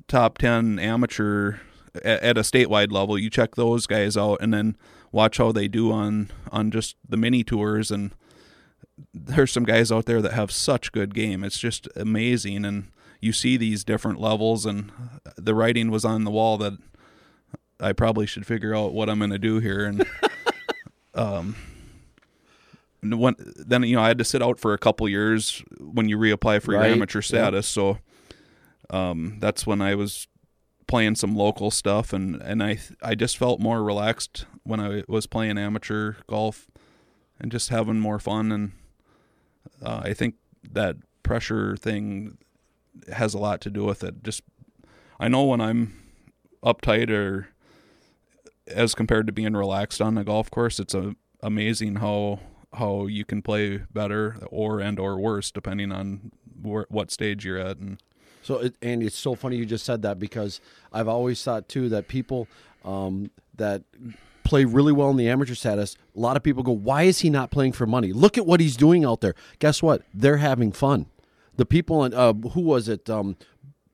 [0.06, 1.54] top 10 amateur
[1.94, 4.76] at, at a statewide level you check those guys out and then
[5.12, 7.90] watch how they do on on just the mini tours.
[7.90, 8.12] And
[9.14, 11.44] there's some guys out there that have such good game.
[11.44, 12.64] It's just amazing.
[12.64, 12.88] And
[13.20, 14.90] you see these different levels and
[15.36, 16.78] the writing was on the wall that
[17.78, 19.84] I probably should figure out what I'm going to do here.
[19.84, 20.04] And
[21.14, 21.56] um
[23.02, 26.16] when, then you know I had to sit out for a couple years when you
[26.16, 27.66] reapply for Right, your amateur status.
[27.66, 27.98] So
[28.90, 30.28] um, that's when I was
[30.92, 35.26] playing some local stuff, and and I I just felt more relaxed when I was
[35.26, 36.70] playing amateur golf,
[37.40, 38.52] and just having more fun.
[38.52, 38.72] And
[39.82, 40.34] uh, I think
[40.70, 42.36] that pressure thing
[43.10, 44.22] has a lot to do with it.
[44.22, 44.42] Just
[45.18, 45.94] I know when I'm
[46.62, 47.48] uptight or
[48.66, 52.40] as compared to being relaxed on the golf course, it's a, amazing how
[52.74, 57.78] how you can play better or and or worse depending on what stage you're at
[57.78, 57.98] and
[58.42, 60.60] So, it, Andy, it's so funny you just said that because
[60.92, 62.48] I've always thought too that people
[62.84, 63.82] um, that
[64.44, 67.30] play really well in the amateur status, a lot of people go, "Why is he
[67.30, 68.12] not playing for money?
[68.12, 70.02] Look at what he's doing out there." Guess what?
[70.12, 71.06] They're having fun.
[71.56, 73.08] The people, in, uh, who was it?
[73.08, 73.36] Um,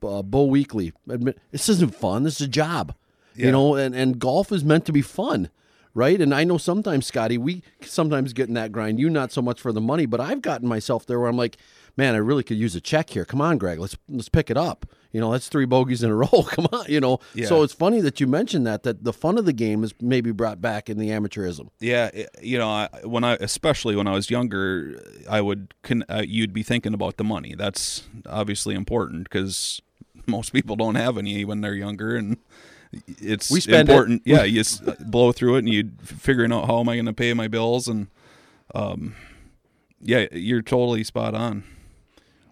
[0.03, 0.93] uh, Boo Weekley.
[1.09, 2.23] Admit, this isn't fun.
[2.23, 2.95] This is a job.
[3.35, 5.49] You know, and, and golf is meant to be fun.
[5.93, 6.19] Right.
[6.19, 8.99] And I know sometimes, Scotty, we sometimes get in that grind.
[8.99, 11.57] You not so much for the money, but I've gotten myself there where I'm like,
[11.99, 13.25] man, I really could use a check here.
[13.25, 14.85] Come on, Greg, let's let's pick it up.
[15.11, 16.43] You know, that's three bogeys in a row.
[16.47, 17.19] Come on, you know.
[17.45, 20.31] So it's funny that you mentioned that that the fun of the game is maybe
[20.31, 21.69] brought back in the amateurism.
[21.79, 26.03] Yeah, it- you know, I, when I especially when I was younger, I would con,
[26.09, 27.53] uh, you'd be thinking about the money.
[27.55, 29.81] That's obviously important because
[30.25, 32.37] most people don't have any when they're younger, and
[33.19, 33.91] it's We spend it.
[33.91, 34.21] important.
[34.25, 37.13] Yeah, you s- blow through it, and you figuring out how am I going to
[37.13, 38.07] pay my bills, and
[38.75, 39.15] um,
[40.01, 41.63] yeah, you're totally spot on.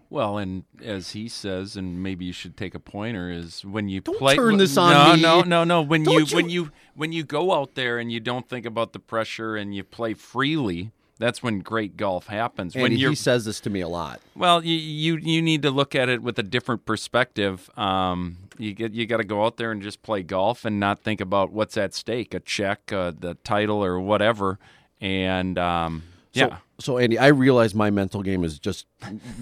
[0.09, 3.99] Well, and as he says, and maybe you should take a pointer is when you
[4.01, 4.35] Don't play.
[4.35, 5.49] turn this on No, me.
[5.49, 5.81] no, no.
[5.81, 8.93] When you, you- when you when you go out there and you don't think about
[8.93, 12.73] the pressure and you play freely, that's when great golf happens.
[12.75, 14.21] when And you're he says this to me a lot.
[14.35, 17.69] well, you, you you need to look at it with a different perspective.
[17.77, 20.99] Um, you get you got to go out there and just play golf and not
[20.99, 24.57] think about what's at stake, a check, uh, the title, or whatever.
[25.01, 28.85] And um, So, yeah, So, Andy, I realize my mental game is just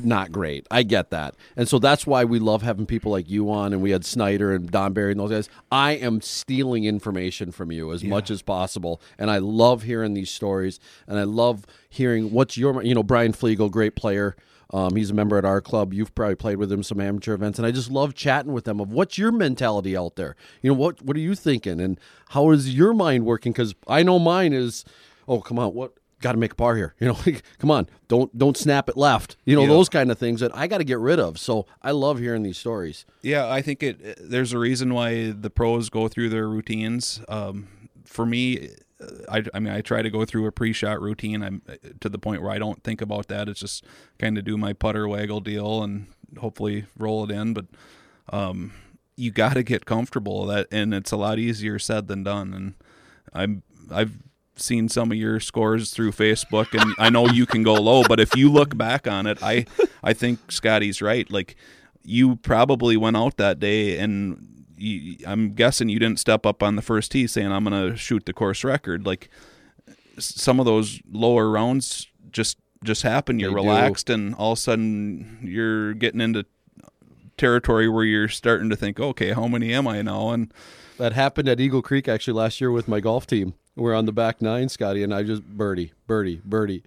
[0.01, 0.65] not great.
[0.71, 1.35] I get that.
[1.57, 4.53] And so that's why we love having people like you on, and we had Snyder
[4.53, 5.49] and Don Barry and those guys.
[5.69, 9.01] I am stealing information from you as much as possible.
[9.19, 10.79] And I love hearing these stories.
[11.07, 14.37] And I love hearing what's your, you know, Brian Flegel, great player.
[14.73, 15.93] Um, he's a member at our club.
[15.93, 18.79] You've probably played with him some amateur events, and I just love chatting with them
[18.79, 20.35] of what's your mentality out there.
[20.61, 23.51] You know what what are you thinking, and how is your mind working?
[23.51, 24.83] Because I know mine is,
[25.27, 26.95] oh come on, what got to make a par here.
[26.99, 27.17] You know,
[27.59, 29.35] come on, don't don't snap it left.
[29.45, 29.67] You know Yeah.
[29.69, 31.37] those kind of things that I got to get rid of.
[31.39, 33.05] So I love hearing these stories.
[33.21, 34.17] Yeah, I think it.
[34.21, 37.21] There's a reason why the pros go through their routines.
[37.27, 37.67] Um,
[38.05, 38.69] for me,
[39.29, 41.43] I, I mean, I try to go through a pre-shot routine.
[41.43, 41.61] I'm
[41.99, 43.49] to the point where I don't think about that.
[43.49, 43.83] It's just
[44.19, 46.07] kind of do my putter waggle deal and
[46.39, 47.53] hopefully roll it in.
[47.53, 47.65] But
[48.31, 48.71] um,
[49.17, 52.53] you got to get comfortable that, and it's a lot easier said than done.
[52.53, 52.73] And
[53.33, 54.13] I'm I've
[54.57, 58.03] seen some of your scores through Facebook, and I know you can go low.
[58.03, 59.65] But if you look back on it, I
[60.03, 61.29] I think Scotty's right.
[61.29, 61.55] Like
[62.03, 64.51] you probably went out that day and.
[64.77, 67.95] You, I'm guessing you didn't step up on the first tee saying I'm going to
[67.97, 69.05] shoot the course record.
[69.05, 69.29] Like
[70.19, 73.39] some of those lower rounds just just happen.
[73.39, 73.67] You're They do.
[73.69, 76.45] relaxed, and all of a sudden you're getting into
[77.37, 80.31] territory where you're starting to think, okay, how many am I now?
[80.31, 80.53] And
[80.97, 83.53] That happened at Eagle Creek actually last year with my golf team.
[83.75, 86.83] We're on the back nine, Scotty, and I just birdie, birdie, birdie,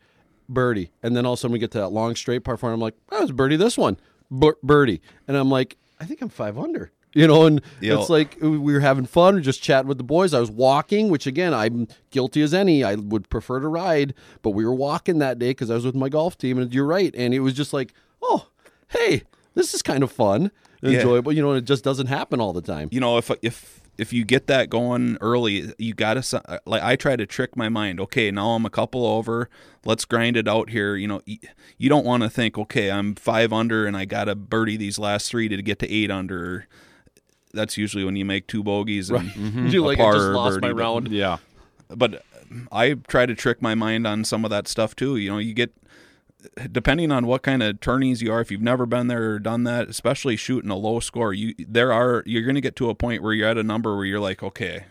[0.48, 2.70] birdie, and then all of a sudden we get to that long straight par four.
[2.70, 3.98] And I'm like, I was birdie this one,
[4.30, 6.90] Bir- birdie, and I'm like, I think I'm five under.
[7.14, 7.98] You know, and Yeah.
[7.98, 10.34] it's like we were having fun, we were just chatting with the boys.
[10.34, 12.84] I was walking, which again, I'm guilty as any.
[12.84, 15.94] I would prefer to ride, but we were walking that day because I was with
[15.94, 16.58] my golf team.
[16.58, 18.48] And you're right, and it was just like, oh,
[18.88, 19.22] hey,
[19.54, 20.50] this is kind of fun,
[20.82, 20.98] Yeah.
[20.98, 21.32] enjoyable.
[21.32, 22.88] You know, and it just doesn't happen all the time.
[22.92, 26.96] you know if if if you get that going early you gotta uh, like i
[26.96, 29.48] try to trick my mind okay now i'm a couple over
[29.84, 33.52] let's grind it out here you know you don't want to think okay i'm five
[33.52, 36.66] under and i gotta birdie these last three to get to eight under
[37.52, 39.66] that's usually when you make two bogeys and mm-hmm.
[39.68, 41.08] You're a like, I par just or lost my birdie, but- round.
[41.08, 41.38] yeah.
[41.88, 42.22] but
[42.72, 45.16] I try to trick my mind on some of that stuff too.
[45.16, 45.74] You know, you get
[46.70, 48.40] depending on what kind of tourneys you are.
[48.40, 51.92] If you've never been there or done that, especially shooting a low score, you there
[51.92, 54.20] are you're going to get to a point where you're at a number where you're
[54.20, 54.84] like, okay,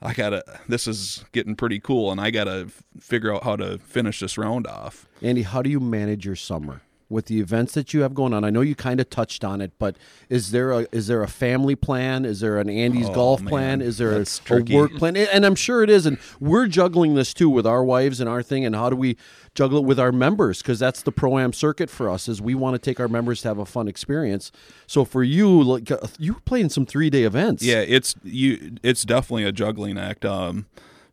[0.00, 0.44] I gotta.
[0.68, 4.66] This is getting pretty cool, and I gotta figure out how to finish this round
[4.66, 5.06] off.
[5.22, 6.82] Andy, how do you manage your summer
[7.12, 8.42] with the events that you have going on?
[8.42, 9.96] I know you kind of touched on it, but
[10.28, 12.24] is there a is there a family plan?
[12.24, 13.82] Is there an Andy's Oh, golf man, plan?
[13.82, 15.16] Is there a, a work plan?
[15.16, 16.06] And I'm sure it is.
[16.06, 18.64] And we're juggling this too with our wives and our thing.
[18.64, 19.16] And how do we
[19.54, 20.62] juggle it with our members?
[20.62, 22.28] Because that's the pro am circuit for us.
[22.28, 24.50] Is we want to take our members to have a fun experience.
[24.86, 27.62] So for you, like uh, you were playing some three day events.
[27.62, 28.76] Yeah, it's you.
[28.82, 30.24] It's definitely a juggling act.
[30.24, 30.66] Um,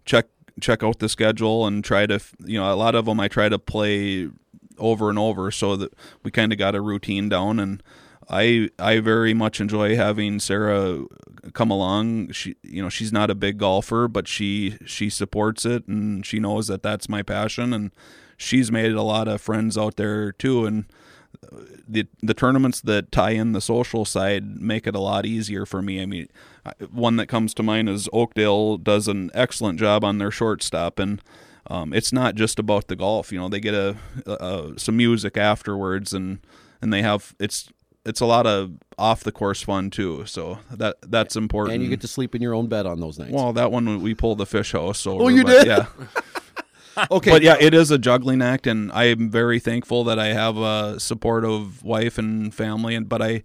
[0.05, 0.27] check
[0.59, 3.49] check out the schedule and try to you know a lot of them I try
[3.49, 4.29] to play
[4.79, 7.83] over and over so that we kind of got a routine down and
[8.29, 11.05] I I very much enjoy having Sarah
[11.53, 12.31] come along.
[12.31, 16.39] She you know she's not a big golfer, but she she supports it and she
[16.39, 17.91] knows that that's my passion and
[18.37, 20.85] she's made a lot of friends out there too and
[21.87, 25.81] the the tournaments that tie in the social side make it a lot easier for
[25.81, 26.01] me.
[26.01, 26.27] I mean,
[26.91, 31.21] one that comes to mind is Oakdale does an excellent job on their shortstop, and
[31.67, 33.31] um, it's not just about the golf.
[33.31, 33.95] You know, they get a,
[34.25, 36.39] a, a some music afterwards, and
[36.81, 37.69] and they have it's
[38.05, 40.25] it's a lot of off the course fun too.
[40.25, 41.75] So that that's important.
[41.75, 43.31] And you get to sleep in your own bed on those nights.
[43.31, 44.99] well, that one we pulled the fish house.
[44.99, 45.67] So Oh, you did?
[45.67, 45.85] Yeah.
[47.11, 50.27] okay, But yeah, it is a juggling act, and I am very thankful that I
[50.27, 52.95] have a supportive wife and family.
[52.95, 53.43] And but I,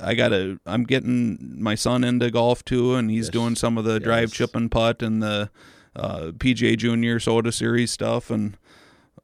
[0.00, 3.98] I gotta, I'm getting my son into golf too, and he's doing some of the
[4.00, 4.32] drive, Yes.
[4.32, 5.50] chip, and putt, and the
[5.96, 8.30] uh, PGA Junior Soda Series stuff.
[8.30, 8.56] And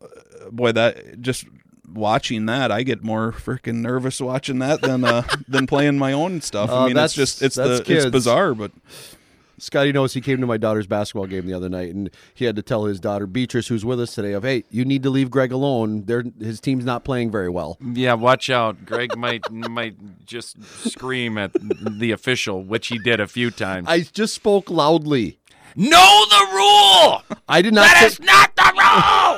[0.02, 1.44] uh, boy, that just
[1.92, 6.40] watching that, I get more freaking nervous watching that than uh, than playing my own
[6.40, 6.70] stuff.
[6.70, 8.04] Uh, I mean, that's- it's just it's that's the kids.
[8.06, 8.72] it's bizarre, but
[9.56, 12.56] Scotty knows he came to my daughter's basketball game the other night, and he had
[12.56, 15.30] to tell his daughter Beatrice, who's with us today, of hey, you need to leave
[15.30, 16.04] Greg alone.
[16.06, 17.78] They're, his team's not playing very well.
[17.80, 18.84] Yeah, watch out.
[18.84, 23.86] Greg might might just scream at the official, which he did a few times.
[23.88, 25.38] I just spoke loudly.
[25.76, 27.38] Know the rule.
[27.48, 27.82] I did not.
[27.82, 28.72] That say, is not the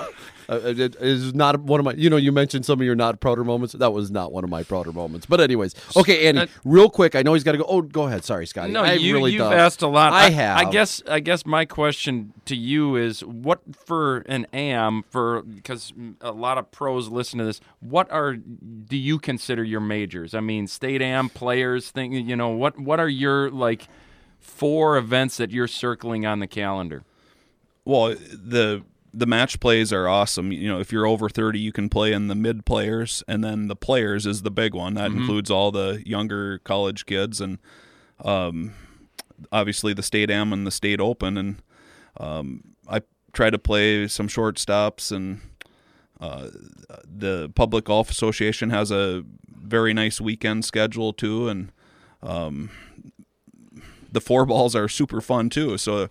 [0.04, 0.12] rule.
[0.48, 1.92] Uh, it is not one of my.
[1.94, 3.74] You know, you mentioned some of your not prouder moments.
[3.74, 5.26] That was not one of my prouder moments.
[5.26, 7.16] But anyways, okay, Andy, Uh, real quick.
[7.16, 7.64] I know he's got to go.
[7.66, 8.24] Oh, go ahead.
[8.24, 8.72] Sorry, Scotty.
[8.72, 9.52] No, I you, really you've don't.
[9.54, 10.12] asked a lot.
[10.12, 10.56] I have.
[10.58, 11.02] I guess.
[11.08, 16.58] I guess my question to you is, what for an AM for because a lot
[16.58, 17.60] of pros listen to this.
[17.80, 20.32] What are do you consider your majors?
[20.32, 21.90] I mean, state AM players.
[21.90, 22.78] Think you know what?
[22.78, 23.88] What are your like
[24.46, 27.04] four events that you're circling on the calendar?
[27.84, 28.82] Well, the
[29.12, 30.52] the match plays are awesome.
[30.52, 33.66] You know, if you're over 30, you can play in the mid players, and then
[33.68, 34.94] the players is the big one.
[34.94, 37.58] That includes all the younger college kids, and
[38.22, 38.74] um,
[39.50, 41.38] obviously the state am and the state open.
[41.38, 41.62] And
[42.18, 43.00] um, I
[43.32, 45.40] try to play some short stops, and
[46.20, 46.48] uh,
[47.04, 51.72] the Public Golf Association has a very nice weekend schedule too, and
[52.22, 52.70] um,
[54.16, 55.76] the four balls are super fun too.
[55.76, 56.08] So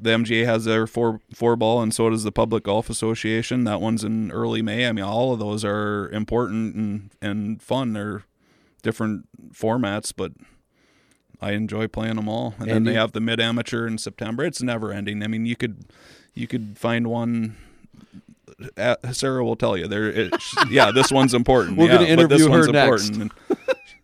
[0.00, 3.62] the MGA has their four four ball, and so does the Public Golf Association.
[3.62, 4.88] That one's in early May.
[4.88, 7.92] I mean, all of those are important and and fun.
[7.92, 8.24] They're
[8.82, 10.32] different formats, but
[11.40, 12.54] I enjoy playing them all.
[12.58, 14.44] And then they have the mid amateur in September.
[14.44, 15.22] It's never ending.
[15.22, 15.84] I mean, you could
[16.34, 17.56] you could find one.
[18.76, 20.08] uh, Sarah will tell you there.
[20.08, 20.34] It,
[20.72, 21.78] yeah, this one's important.
[21.78, 23.20] We're yeah, but this interview her next.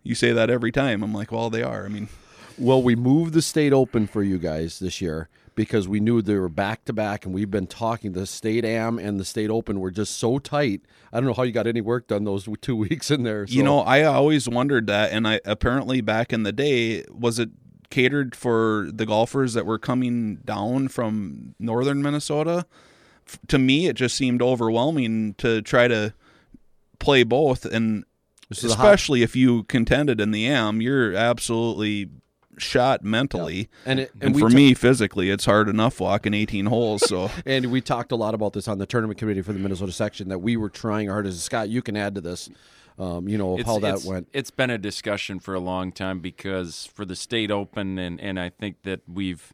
[0.04, 1.02] you say that every time.
[1.02, 1.84] I'm like, well, they are.
[1.84, 2.08] I mean,
[2.58, 6.34] Well, we moved the state open for you guys this year because we knew they
[6.36, 8.12] were back to back, and we've been talking.
[8.12, 10.82] The state am and the state open were just so tight.
[11.12, 13.44] I don't know how you got any work done those two weeks in there.
[13.48, 17.50] You know, I always wondered that, and I apparently back in the day, was it
[17.90, 22.66] catered for the golfers that were coming down from northern Minnesota?
[23.28, 26.12] F- To me, it just seemed overwhelming to try to
[26.98, 28.04] play both, and
[28.50, 32.10] a hot- especially if you contended in the AM, you're absolutely
[32.58, 33.68] shot mentally.
[33.84, 37.08] and it, and, And, for ta- me, physically, it's hard enough walking 18 holes.
[37.08, 39.92] So And we talked a lot about this on the tournament committee for the Minnesota
[39.92, 41.42] section that we were trying our hardest.
[41.42, 42.48] Scott, you can add to this.
[42.98, 44.28] Um, you know how that it's, went.
[44.32, 48.40] It's been a discussion for a long time because for the state open, and, and
[48.40, 49.52] I think that we've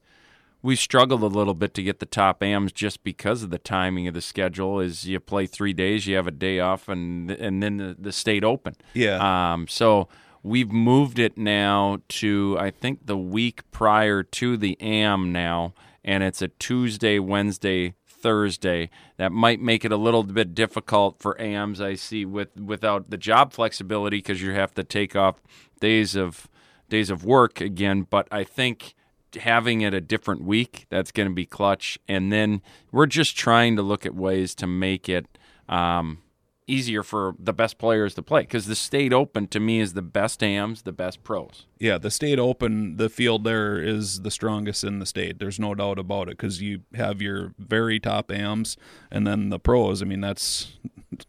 [0.62, 4.06] we've struggled a little bit to get the top AMs just because of the timing
[4.06, 4.78] of the schedule.
[4.78, 8.12] Is you play three days, you have a day off, and and then the, the
[8.12, 8.76] state open.
[8.94, 9.52] Yeah.
[9.52, 10.08] Um, so
[10.42, 15.74] we've moved it now to I think the week prior to the AM now,
[16.05, 18.90] and it's a Tuesday, Wednesday, Thursday.
[19.16, 21.81] That might make it a little bit difficult for AMs.
[21.81, 25.42] I see with without the job flexibility because you have to take off
[25.81, 26.48] days of
[26.88, 28.07] days of work again.
[28.09, 28.94] But I think
[29.37, 31.98] having it a different week that's going to be clutch.
[32.09, 35.26] And then we're just trying to look at ways to make it.
[35.68, 36.18] Um,
[36.66, 40.03] easier for the best players to play because the state open to me is the
[40.03, 41.66] best AMs, the best pros.
[41.79, 45.38] Yeah, the state open, the field there is the strongest in the state.
[45.38, 48.77] There's no doubt about it because you have your very top AMs
[49.11, 50.03] and then the pros.
[50.03, 50.72] I mean, that's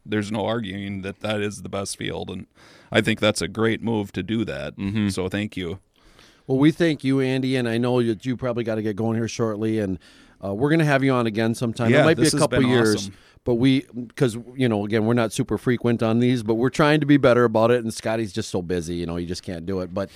[0.06, 2.48] there's no arguing that that is the best field, and
[2.92, 4.78] I think that's a great move to do that.
[4.78, 5.10] Mm-hmm.
[5.10, 5.80] So thank you.
[6.48, 9.16] Well, we thank you, Andy, and I know that you probably got to get going
[9.16, 9.98] here shortly, and
[10.44, 11.90] uh, we're going to have you on again sometime.
[11.90, 13.14] Yeah, it might be a couple years, awesome.
[13.44, 17.00] But we because you know again we're not super frequent on these, but we're trying
[17.00, 17.84] to be better about it.
[17.84, 19.94] And Scotty's just so busy, you know, he just can't do it.
[19.94, 20.10] But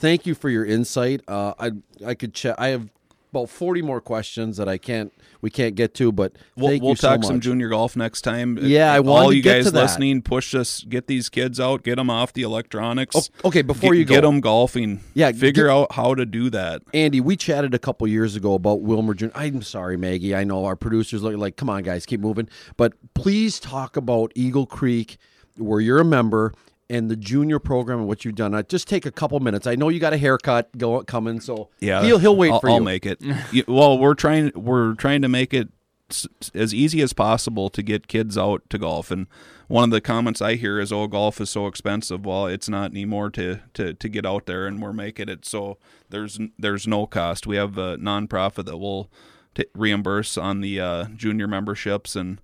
[0.00, 1.22] thank you for your insight.
[1.28, 1.72] Uh, I
[2.06, 2.56] I could check.
[2.58, 2.88] I have
[3.34, 7.08] about forty more questions that I can't we can't get to, but We'll, we'll so
[7.08, 7.26] talk much.
[7.26, 8.58] some junior golf next time.
[8.60, 12.08] Yeah, I All to you guys listening, push us, get these kids out, get them
[12.10, 13.14] off the electronics.
[13.42, 15.00] Oh, okay, before get, you go, get them golfing.
[15.14, 16.82] Yeah, figure get- out how to do that.
[16.94, 19.26] Andy, we chatted a couple years ago about Willmar Jr.
[19.34, 20.34] I'm sorry, Maggie.
[20.34, 22.48] I know our producers look like, come on, guys, keep moving.
[22.76, 25.18] But please talk about Eagle Creek,
[25.58, 26.52] where you're a member,
[26.94, 28.54] and the junior program and what you've done.
[28.54, 29.66] Uh, just take a couple minutes.
[29.66, 32.68] I know you got a haircut go coming, so Yeah, he'll he'll wait I'll, for
[32.68, 32.74] you.
[32.74, 33.20] I'll make it.
[33.52, 35.68] You- well, we're trying we're trying to make it
[36.10, 39.10] s- as easy as possible to get kids out to golf.
[39.10, 39.26] And
[39.68, 42.90] one of the comments I hear is, "Oh, golf is so expensive." Well, it's not
[42.90, 45.78] anymore to to to get out there, and we're making it so
[46.10, 47.46] there's there's no cost.
[47.46, 49.10] We have a nonprofit that will
[49.54, 52.40] t- reimburse on the uh, junior memberships and.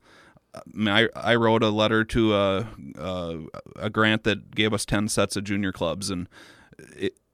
[0.55, 3.39] I, mean, I, I wrote a letter to a, a
[3.77, 6.29] a grant that gave us ten sets of junior clubs, and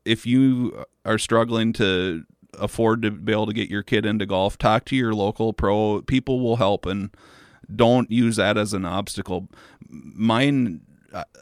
[0.05, 2.25] if you are struggling to
[2.59, 6.03] afford to be able to get your kid into golf, talk to your local pro.
[6.03, 7.11] People will help, and
[7.75, 9.49] don't use that as an obstacle.
[9.89, 10.83] Mine,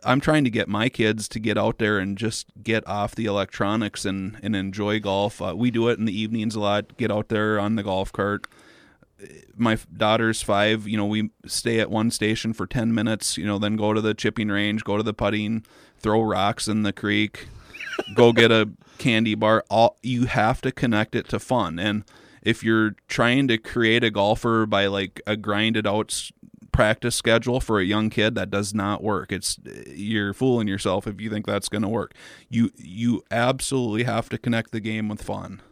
[0.05, 3.27] I'm trying to get my kids to get out there and just get off the
[3.27, 5.43] electronics and and enjoy golf.
[5.43, 6.97] Uh, we do it in the evenings a lot.
[6.97, 8.47] Get out there on the golf cart
[9.57, 10.87] my daughter's five.
[10.87, 13.37] You know, we stay at one station for ten minutes.
[13.37, 15.65] You know, then go to the chipping range, go to the putting,
[15.99, 17.49] throw rocks in the creek,
[18.15, 19.65] go get a candy bar.
[19.71, 21.79] All you have to connect it to fun.
[21.79, 22.05] And
[22.43, 26.31] if you're trying to create a golfer by like a grinded out
[26.73, 29.33] practice schedule for a young kid, that does not work.
[29.33, 32.15] It's you're fooling yourself if you think that's going to work.
[32.49, 35.63] You you absolutely have to connect the game with fun.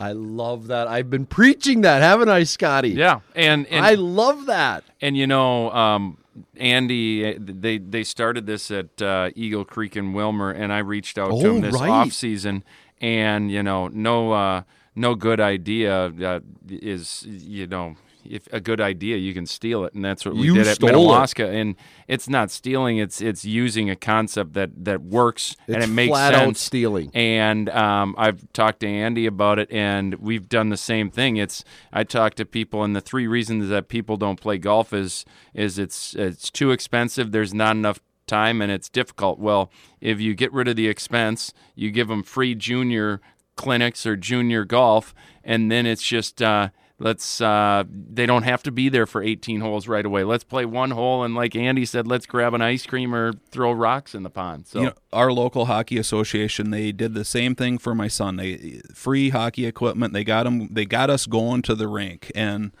[0.00, 0.86] I love that.
[0.86, 2.90] I've been preaching that, haven't I, Scotty?
[2.90, 4.84] Yeah, and and I love that.
[5.00, 6.18] And you know, um,
[6.56, 11.28] Andy, they they started this at uh, Eagle Creek in Willmar, and I reached out
[11.30, 11.90] to Oh, him this right.
[11.90, 12.62] off season,
[13.00, 14.62] and you know, no uh,
[14.94, 17.96] no good idea uh, is you know.
[18.30, 20.76] If a good idea, you can steal it, and that's what we You did at
[20.76, 21.38] stole it.
[21.40, 21.76] And
[22.06, 26.34] it's not stealing; it's it's using a concept that that works and it makes flat
[26.34, 26.60] out sense.
[26.60, 27.10] stealing.
[27.14, 31.36] And um, I've talked to Andy about it, and we've done the same thing.
[31.36, 35.24] It's I talk to people, and the three reasons that people don't play golf is
[35.54, 37.32] is it's it's too expensive.
[37.32, 39.38] There's not enough time, and it's difficult.
[39.38, 39.70] Well,
[40.00, 43.20] if you get rid of the expense, you give them free junior
[43.56, 46.42] clinics or junior golf, and then it's just.
[46.42, 46.68] Uh,
[46.98, 47.40] Let's.
[47.40, 50.24] Uh, they don't have to be there for 18 holes right away.
[50.24, 53.70] Let's play one hole, and like Andy said, let's grab an ice cream or throw
[53.72, 54.66] rocks in the pond.
[54.66, 58.36] So you know, our local hockey association they did the same thing for my son
[58.36, 62.72] they free hockey equipment they got him they got us going to the rink and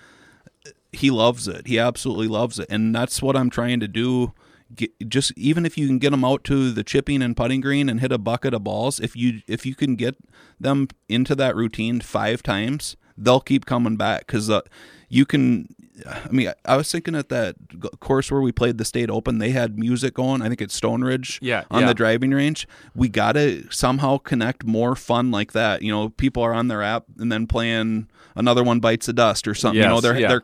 [0.92, 4.32] he loves it he absolutely loves it and that's what i'm trying to do
[4.74, 7.88] Get, just even if you can get them out to the chipping and putting green
[7.88, 10.16] and hit a bucket of balls if you if you can get
[10.60, 14.60] them into that routine five times they'll keep coming back because uh,
[15.08, 15.74] you can
[16.06, 17.56] I mean, I was thinking at that
[18.00, 20.42] course where we played the state open, they had music going.
[20.42, 21.88] I think it's Stone Ridge Yeah, on yeah.
[21.88, 22.66] the driving range.
[22.94, 25.82] We got to somehow connect more fun like that.
[25.82, 29.48] You know, people are on their app and then playing another one bites the dust
[29.48, 29.82] or something.
[29.82, 30.28] you know, they're yeah.
[30.28, 30.42] they're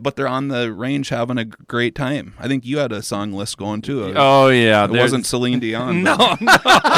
[0.00, 2.34] but they're on the range having a great time.
[2.38, 4.12] I think you had a song list going too.
[4.16, 6.02] Oh yeah, it there's- wasn't Celine Dion.
[6.06, 6.40] No, but-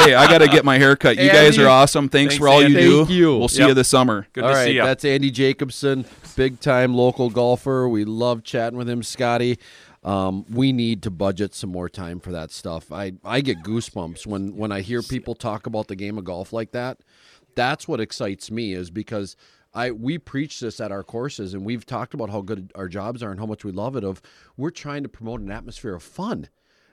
[0.05, 1.17] hey, I got to get my hair cut.
[1.17, 2.07] You guys are awesome.
[2.07, 2.97] Thanks, thanks, for all you do.
[2.99, 3.37] Thank you.
[3.37, 3.67] We'll see Yep.
[3.69, 4.27] you this summer.
[4.33, 4.83] Good All to right, see you.
[4.83, 7.88] that's Andy Jacobson, big time local golfer.
[7.89, 9.59] We love chatting with him, Scotty.
[10.03, 12.91] Um, we need to budget some more time for that stuff.
[12.91, 16.53] I, I get goosebumps when, when I hear people talk about the game of golf
[16.53, 16.99] like that.
[17.55, 19.35] That's what excites me is because
[19.73, 23.21] I we preach this at our courses and we've talked about how good our jobs
[23.21, 24.03] are and how much we love it.
[24.03, 24.21] Of
[24.57, 26.49] we're trying to promote an atmosphere of fun.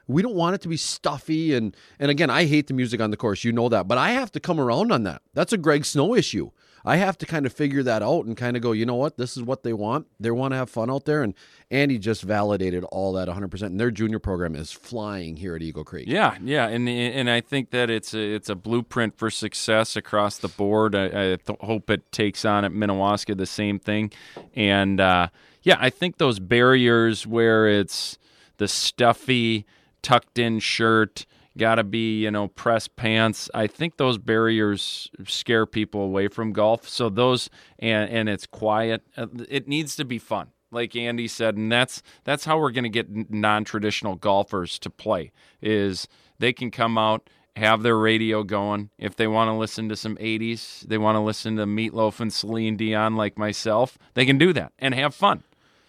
[0.07, 3.11] We don't want it to be stuffy and and again, I hate the music on
[3.11, 5.21] the course, you know that, but I have to come around on that.
[5.33, 6.51] That's a Greg Snow issue.
[6.85, 9.17] I have to kind of figure that out and kind of go, you know what,
[9.17, 10.07] this is what they want.
[10.19, 11.33] They want to have fun out there, and
[11.69, 13.49] Andy just validated all that 100.
[13.49, 16.07] percent And their junior program is flying here at Eagle Creek.
[16.07, 20.37] Yeah, yeah, and and I think that it's a it's a blueprint for success across
[20.37, 20.95] the board.
[20.95, 24.11] I, I hope it takes on at Minnewaska the same thing,
[24.55, 25.27] and uh,
[25.63, 28.17] yeah, I think those barriers where it's
[28.57, 29.65] the stuffy
[30.01, 31.25] tucked in shirt,
[31.57, 33.49] got to be you know press pants.
[33.53, 36.87] I think those barriers scare people away from golf.
[36.87, 37.49] So those
[37.79, 39.03] and and it's quiet.
[39.17, 42.83] Uh, It needs to be fun like Andy said, and that's that's how we're going
[42.83, 45.31] to get non-traditional golfers to play.
[45.61, 46.07] Is
[46.39, 48.89] they can come out, have their radio going.
[48.97, 52.31] If they want to listen to some '80s, they want to listen to Meatloaf and
[52.31, 55.43] Celine Dion, like myself, they can do that and have fun.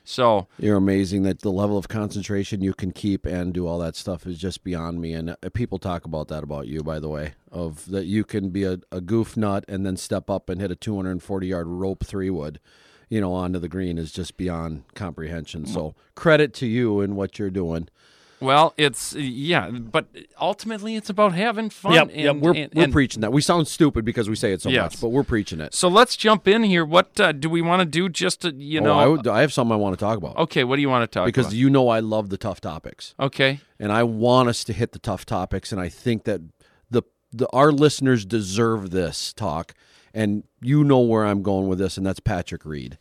[0.08, 3.94] So You're amazing that the level of concentration you can keep and do all that
[3.94, 5.12] stuff is just beyond me.
[5.12, 8.48] And uh, people talk about that about you, by the way, of that you can
[8.48, 12.06] be a, a goof nut and then step up and hit a 240 yard rope
[12.06, 12.58] three wood,
[13.10, 15.66] you know, onto the green is just beyond comprehension.
[15.66, 17.88] So credit to you and what you're doing.
[18.40, 20.06] Well, it's yeah, but
[20.40, 21.92] ultimately it's about having fun.
[21.94, 22.36] Yep, and, yep.
[22.36, 23.32] We're, and- we're and- preaching that.
[23.32, 24.92] We sound stupid because we say it so Yes.
[24.92, 25.74] much, but we're preaching it.
[25.74, 26.84] So let's jump in here.
[26.84, 28.08] What uh, do we want to do?
[28.08, 30.36] Just to, you Oh, know, I, would, I have something I want to talk about
[30.36, 30.64] okay.
[30.64, 31.26] What do you want to talk about?
[31.26, 31.56] because about?
[31.56, 33.14] you know I love the tough topics.
[33.18, 33.60] okay.
[33.78, 35.72] and I want us to hit the tough topics.
[35.72, 36.40] And I think that
[36.90, 39.74] the, the our listeners deserve this talk.
[40.14, 42.98] And you know where I'm going with this, and that's Patrick Reed.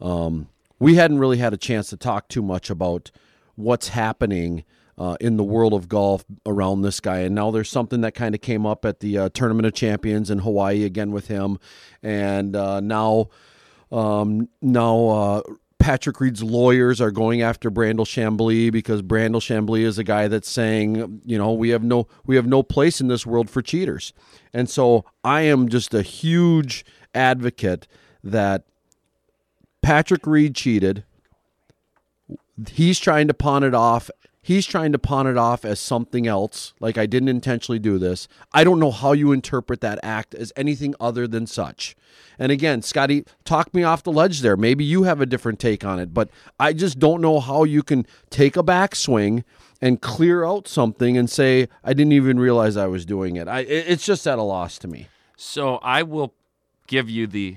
[0.00, 0.48] Um,
[0.78, 3.10] we hadn't really had a chance to talk too much about
[3.56, 4.64] what's happening
[4.98, 7.18] uh, in the world of golf around this guy.
[7.20, 10.30] And now there's something that kind of came up at the uh, Tournament of Champions
[10.30, 11.58] in Hawaii again with him,
[12.02, 13.28] and uh, now
[13.90, 15.08] um, now.
[15.08, 15.42] Uh,
[15.78, 20.50] Patrick Reed's lawyers are going after Brandel Chamblee because Brandel Chamblee is a guy that's
[20.50, 24.12] saying, you know, we have no we have no place in this world for cheaters.
[24.52, 26.84] And so I am just a huge
[27.14, 27.86] advocate
[28.24, 28.64] that
[29.80, 31.04] Patrick Reed cheated.
[32.72, 34.10] He's trying to pawn it off.
[34.40, 38.28] He's trying to pawn it off as something else, like I didn't intentionally do this.
[38.52, 41.96] I don't know how you interpret that act as anything other than such.
[42.38, 44.56] And again, Scotty, talk me off the ledge there.
[44.56, 46.30] Maybe you have a different take on it, but
[46.60, 49.42] I just don't know how you can take a backswing
[49.82, 53.48] and clear out something and say I didn't even realize I was doing it.
[53.48, 55.08] I it's just at a loss to me.
[55.36, 56.34] So I will
[56.86, 57.56] give you the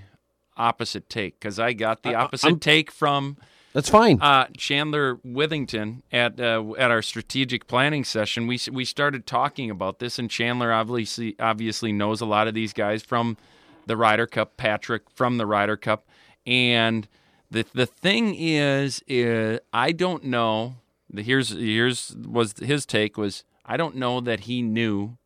[0.58, 3.38] opposite take because I got the opposite I'm- take from
[3.74, 4.20] That's fine.
[4.22, 8.48] uh, Chandler Withington at uh, at our strategic planning session.
[8.48, 12.74] We we started talking about this, and Chandler obviously obviously knows a lot of these
[12.74, 13.38] guys from
[13.86, 14.58] the Ryder Cup.
[14.58, 16.08] Patrick from the Ryder Cup,
[16.48, 17.08] and
[17.52, 20.76] the the thing is, is I don't know.
[21.16, 25.18] Here's here's was his take was I don't know that he knew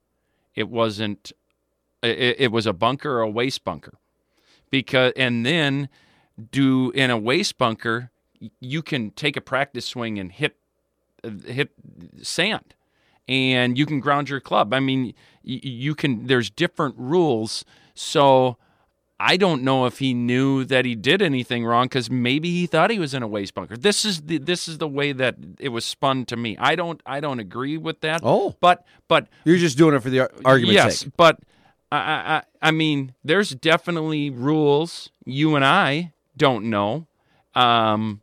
[0.53, 1.31] it wasn't
[2.01, 3.99] it, it was a bunker or a waste bunker
[4.69, 5.87] because and then
[6.51, 8.11] do in a waste bunker
[8.59, 10.55] you can take a practice swing and hit
[11.45, 11.71] hit
[12.21, 12.73] sand
[13.29, 15.13] and you can ground your club i mean
[15.43, 17.63] you can there's different rules
[17.93, 18.57] so
[19.19, 22.89] i don't know if he knew that he did anything wrong cuz maybe he thought
[22.91, 25.69] he was in a waste bunker this is the this is the way that it
[25.69, 28.53] was spun to me i don't i don't agree with that Oh.
[28.59, 31.13] but but You're just doing it for the ar- argument's yes, sake.
[31.15, 31.39] but
[31.91, 37.05] I, I, I- I mean, there's definitely rules you and I don't know.
[37.55, 38.21] Um,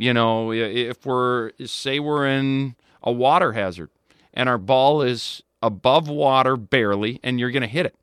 [0.00, 3.90] you know, if we're say we're in a water hazard
[4.32, 7.96] and our ball is above water barely, and you're going to hit it,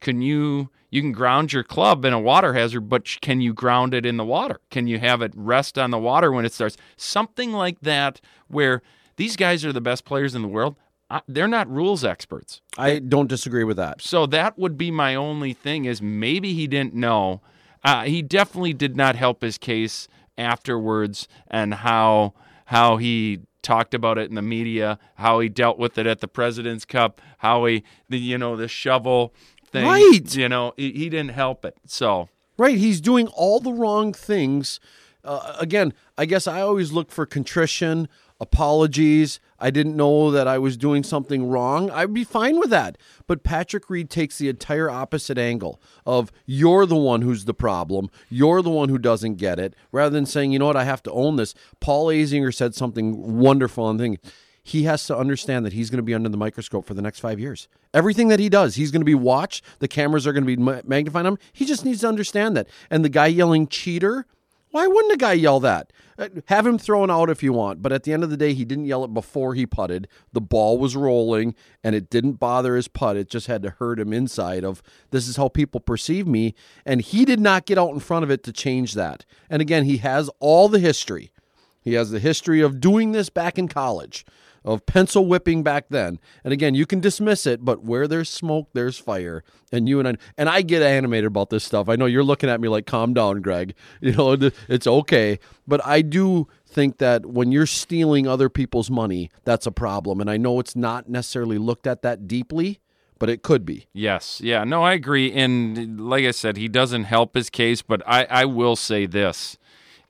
[0.00, 0.70] can you?
[0.92, 4.16] You can ground your club in a water hazard, but can you ground it in
[4.16, 4.60] the water?
[4.70, 6.76] Can you have it rest on the water when it starts?
[6.96, 8.82] Something like that, where
[9.14, 10.74] these guys are the best players in the world.
[11.08, 12.60] I, they're not rules experts.
[12.76, 14.02] I don't disagree with that.
[14.02, 17.40] So that would be my only thing is maybe he didn't know.
[17.84, 20.08] Uh, he definitely did not help his case
[20.38, 22.34] afterwards and how
[22.66, 26.28] how he talked about it in the media, how he dealt with it at the
[26.28, 29.34] President's Cup, how he the you know the shovel
[29.66, 29.86] thing.
[29.86, 30.34] Right.
[30.34, 31.76] You know he, he didn't help it.
[31.86, 32.28] So
[32.60, 34.80] Right, he's doing all the wrong things.
[35.24, 38.06] Uh, again, I guess I always look for contrition,
[38.40, 39.38] apologies.
[39.58, 41.90] I didn't know that I was doing something wrong.
[41.90, 42.96] I'd be fine with that.
[43.26, 48.10] But Patrick Reed takes the entire opposite angle of you're the one who's the problem,
[48.30, 51.02] you're the one who doesn't get it, rather than saying, you know what, I have
[51.04, 51.54] to own this.
[51.80, 54.18] Paul Azinger said something wonderful and thing.
[54.62, 57.20] He has to understand that he's going to be under the microscope for the next
[57.20, 57.66] five years.
[57.94, 59.64] Everything that he does, he's going to be watched.
[59.78, 61.38] The cameras are going to be magnifying him.
[61.52, 62.68] He just needs to understand that.
[62.90, 64.26] And the guy yelling cheater,
[64.70, 65.92] why wouldn't a guy yell that?
[66.18, 68.54] Uh, Have him thrown out if you want, but at the end of the day,
[68.54, 70.06] he didn't yell it before he putted.
[70.32, 73.16] The ball was rolling, and it didn't bother his putt.
[73.16, 76.54] It just had to hurt him inside of this is how people perceive me,
[76.84, 79.24] and he did not get out in front of it to change that.
[79.48, 81.32] And again, he has all the history.
[81.80, 84.24] He has the history of doing this back in college,
[84.64, 86.18] of pencil whipping back then.
[86.44, 89.42] And again, you can dismiss it, but where there's smoke, there's fire.
[89.72, 91.88] And you and I, and I get animated about this stuff.
[91.88, 93.74] I know you're looking at me like, calm down, Greg.
[94.00, 95.38] You know, it's okay.
[95.68, 100.20] But I do think that when you're stealing other people's money, that's a problem.
[100.20, 102.80] And I know it's not necessarily looked at that deeply,
[103.18, 103.86] but it could be.
[103.92, 105.32] Yes, yeah, no, I agree.
[105.32, 109.58] And like I said, he doesn't help his case, but I, I will say this.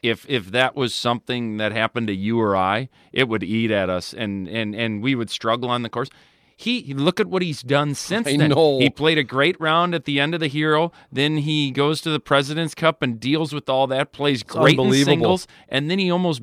[0.03, 3.91] If if that was something that happened to you or I, it would eat at
[3.91, 6.09] us and, and, and we would struggle on the course.
[6.57, 8.51] He look at what he's done since I then.
[8.51, 8.81] know.
[8.81, 10.93] He played a great round at the end of the Hero.
[11.11, 14.13] Then he goes to the President's Cup and deals with all that.
[14.13, 16.43] Plays great in singles, and then he almost,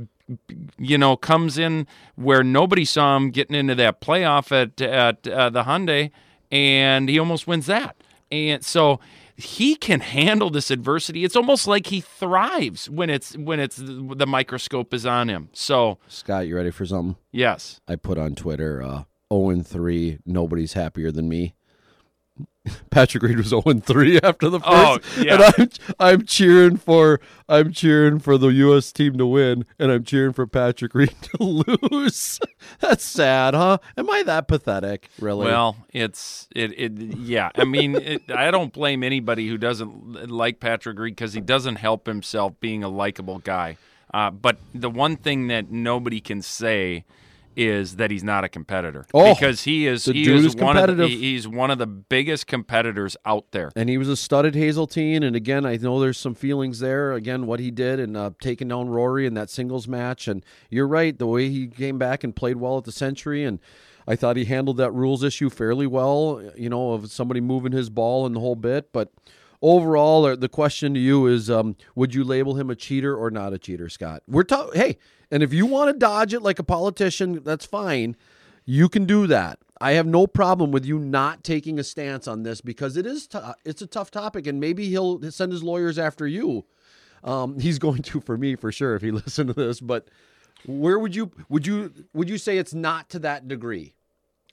[0.80, 1.86] you know, comes in
[2.16, 6.10] where nobody saw him getting into that playoff at at uh, the Hyundai,
[6.52, 7.96] and he almost wins that.
[8.32, 9.00] And so
[9.38, 11.24] he can handle this adversity.
[11.24, 15.50] It's almost like he thrives when it's when it's the microscope is on him.
[15.54, 17.16] So Scott, you ready for something?
[17.32, 21.54] yes, I put on Twitter, uh, 0 and 3, nobody's happier than me.
[22.90, 24.70] Patrick Reed was 0 and 3 after the first.
[25.18, 25.36] Oh, yeah.
[25.36, 30.04] And I'm I'm cheering for I'm cheering for the US team to win and I'm
[30.04, 32.40] cheering for Patrick Reed to lose.
[32.80, 33.78] That's sad, huh?
[33.98, 35.10] Am I that pathetic?
[35.20, 35.46] Really?
[35.46, 37.52] Well, it's it, it yeah.
[37.56, 41.78] I mean, it, I don't blame anybody who doesn't like Patrick Reed because he doesn't
[41.78, 43.78] help himself being a likable guy.
[44.14, 47.04] Uh, but the one thing that nobody can say
[47.58, 50.96] is that he's not a competitor Oh, because he is he is is one of
[50.96, 53.72] the, he's one of the biggest competitors out there.
[53.76, 55.24] And he was a studded Hazeltine.
[55.24, 57.14] And again, I know there's some feelings there.
[57.14, 60.28] Again, what he did and uh, taking down Rory in that singles match.
[60.28, 63.44] And you're right, the way he came back and played well at the Sentry.
[63.44, 63.60] And
[64.08, 67.90] I thought he handled that rules issue fairly well, you know, of somebody moving his
[67.90, 68.94] ball and the whole bit.
[68.94, 69.12] But
[69.62, 73.32] overall, uh, the question to you is um, would you label him a cheater or
[73.32, 74.24] not a cheater, Scott?
[74.28, 74.98] We're ta- Hey,
[75.32, 78.16] and if you want to dodge it like a politician, that's fine.
[78.66, 79.60] You can do that.
[79.80, 83.28] I have no problem with you not taking a stance on this because it is
[83.28, 86.66] t- it's a tough topic, and maybe he'll send his lawyers after you.
[87.24, 89.80] Um, he's going to for me for sure if he listened to this.
[89.80, 90.08] But
[90.66, 93.94] where would you would you would you say it's not to that degree?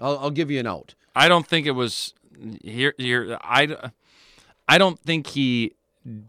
[0.01, 0.95] I'll, I'll give you an out.
[1.17, 2.13] I don't think it was
[2.63, 2.95] here.
[2.99, 3.91] Here, I,
[4.69, 5.75] I don't think he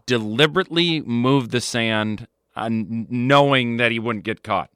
[0.06, 4.70] deliberately moved the sand, uh, knowing that he wouldn't get caught.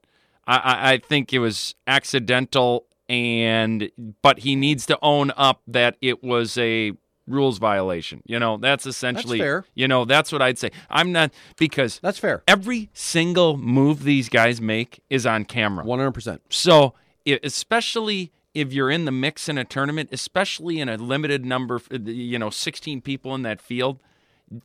[0.46, 3.90] I, I, I think it was accidental, and
[4.22, 6.92] but he needs to own up that it was a
[7.26, 8.22] rules violation.
[8.26, 9.38] You know, that's essentially.
[9.38, 9.64] fair.
[9.74, 10.70] You know, that's what I'd say.
[10.90, 12.42] I'm not because That's fair.
[12.48, 15.84] every single move these guys make is on camera.
[15.84, 16.42] One hundred percent.
[16.50, 16.94] So,
[17.42, 22.38] especially if you're in the mix in a tournament, especially in a limited number, you
[22.38, 24.00] know, 16 people in that field,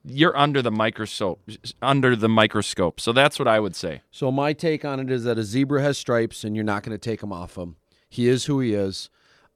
[0.04, 1.42] you're under the microscope.
[1.82, 3.00] Under the microscope.
[3.00, 4.02] So that's what I would say.
[4.12, 6.98] So my take on it is that a zebra has stripes, and you're not going
[6.98, 7.76] to take him off him.
[8.10, 9.10] He is who he is.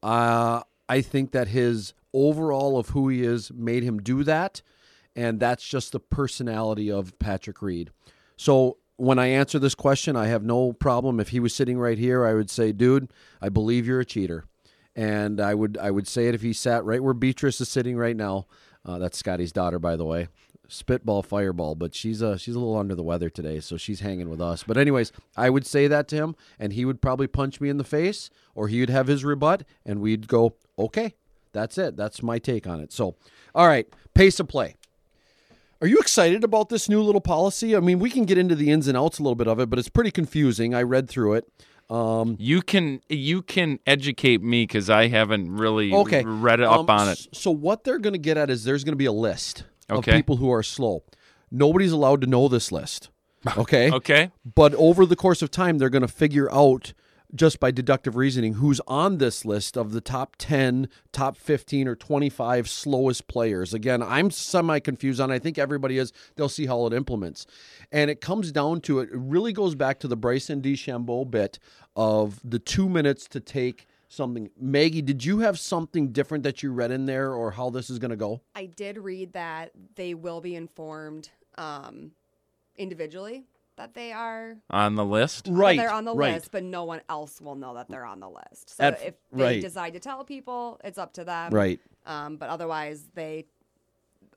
[0.03, 4.61] Uh, I think that his overall of who he is made him do that,
[5.15, 7.91] and that's just the personality of Patrick Reed.
[8.38, 11.20] So when I answer this question, I have no problem.
[11.20, 14.43] If he was sitting right here, I would say, "Dude, I believe you're a cheater,"
[14.95, 17.97] and I would I would say it if he sat right where Beatrice is sitting
[17.97, 18.45] right now.
[18.86, 20.28] Uh, that's Scotty's daughter, by the way.
[20.68, 24.30] Spitball, fireball, but she's uh she's a little under the weather today, so she's hanging
[24.30, 24.64] with us.
[24.64, 27.78] But anyways, I would say that to him, and he would probably punch me in
[27.78, 31.16] the face, or he would have his rebut, and we'd go, okay,
[31.54, 31.95] that's it.
[31.95, 32.91] That's my take on it.
[32.93, 33.16] So,
[33.56, 34.76] all right, pace of play.
[35.82, 37.75] Are you excited about this new little policy?
[37.75, 39.69] I mean, we can get into the ins and outs a little bit of it,
[39.69, 40.75] but it's pretty confusing.
[40.75, 41.45] I read through it.
[41.89, 46.82] Um, You can you can educate me because I haven't really okay, read it up
[46.82, 47.27] Um, on it.
[47.34, 50.11] So what they're going to get at is there's going to be a list Okay.
[50.11, 51.03] of people who are slow.
[51.49, 53.09] Nobody's allowed to know this list.
[53.57, 53.89] Okay.
[53.89, 54.32] Okay.
[54.53, 56.93] But over the course of time, they're going to figure out
[57.34, 61.95] just by deductive reasoning who's on this list of the top 10, top 15, or
[61.95, 63.73] 25 slowest players.
[63.73, 65.32] Again, I'm semi confused on.
[65.32, 66.11] I think everybody is.
[66.36, 67.45] They'll see how it implements.
[67.91, 71.59] And it comes down to it, it really goes back to the Bryson DeChambeau bit
[71.95, 74.49] of the two minutes to take something.
[74.59, 77.99] Maggie, did you have something different that you read in there or how this is
[77.99, 78.41] going to go?
[78.55, 82.11] I did read that they will be informed um,
[82.75, 83.45] individually
[83.80, 85.45] that they are On the list.
[85.45, 85.77] that Right.
[85.80, 86.34] they're on the right.
[86.36, 88.75] list, but no one else will know that they're on the list.
[88.75, 89.61] So At- if they right.
[89.61, 91.53] decide to tell people, it's up to them.
[91.53, 91.80] Right.
[92.05, 93.45] Um, but otherwise, they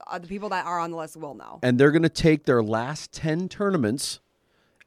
[0.07, 1.59] uh, the people that are on the list will know.
[1.63, 4.19] and they're going to take their last 10 tournaments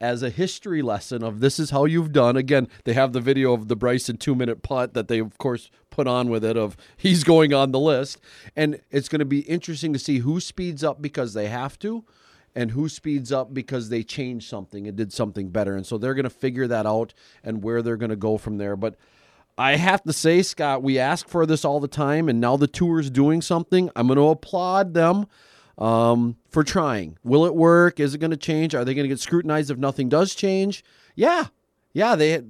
[0.02, 2.36] as a history lesson of this is how you've done.
[2.36, 5.70] Again, they have the video of the Bryson two minute putt that they, of course,
[5.90, 8.20] put on with it of he's going on the list.
[8.58, 12.04] And it's going to be interesting to see who speeds up because they have to
[12.56, 15.76] and who speeds up because they changed something and did something better.
[15.76, 18.58] And so they're going to figure that out and where they're going to go from
[18.58, 18.76] there.
[18.76, 18.96] But
[19.58, 22.68] I have to say, Scott, we ask for this all the time, and now the
[22.68, 23.90] tour's doing something.
[23.96, 25.28] I'm going to applaud them
[25.78, 27.18] um, for trying.
[27.24, 28.00] Will it work?
[28.00, 28.76] Is it going to change?
[28.76, 30.84] Are they going to get scrutinized if nothing does change?
[31.16, 31.48] Yeah,
[31.94, 32.42] yeah, they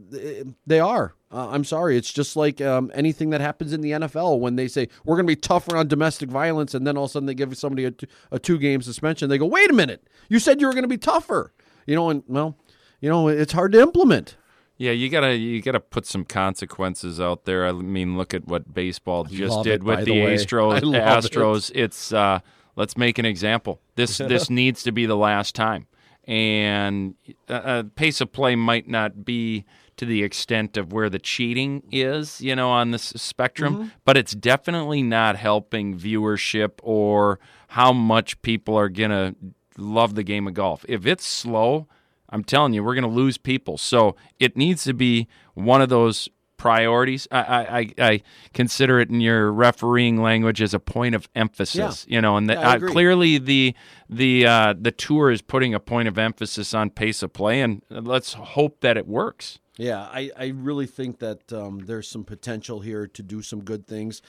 [0.66, 1.14] they are.
[1.36, 1.98] Uh, I'm sorry.
[1.98, 5.28] It's just like um, anything that happens in the NFL when they say we're going
[5.28, 7.84] to be tougher on domestic violence, and then all of a sudden they give somebody
[7.84, 9.28] a, t- a two game suspension.
[9.30, 11.52] They go, wait a minute, you said you were going to be tougher.
[11.86, 12.56] You know, and well,
[13.02, 14.38] you know, it's hard to implement.
[14.78, 17.66] Yeah, you gotta you gotta put some consequences out there.
[17.66, 20.24] I mean, look at what baseball just did it, with the the.
[20.26, 20.78] I Astros.
[20.78, 20.84] it.
[20.84, 21.72] Astros.
[21.74, 22.40] It's uh,
[22.76, 23.82] let's make an example.
[23.96, 25.88] This this needs to be the last time,
[26.26, 27.16] and
[27.48, 29.66] uh, uh, pace of play might not be
[29.98, 33.88] to the extent of where the cheating is, you know, on this spectrum, Mm-hmm.
[34.06, 37.40] but it's definitely not helping viewership or
[37.70, 39.36] how much people are gonna
[39.78, 40.86] love the game of golf.
[40.88, 41.88] If it's slow,
[42.30, 43.78] I'm telling you, we're going to lose people.
[43.78, 46.28] So it needs to be one of those
[46.58, 47.28] priorities.
[47.32, 48.22] I, I, I-
[48.54, 52.06] consider it in your refereeing language as a point of emphasis.
[52.10, 53.76] You know, and that Yeah, uh, clearly the
[54.10, 57.82] the uh, the tour is putting a point of emphasis on pace of play, and
[57.90, 59.60] let's hope that it works.
[59.78, 63.86] Yeah, I, I really think that um, there's some potential here to do some good
[63.86, 64.22] things.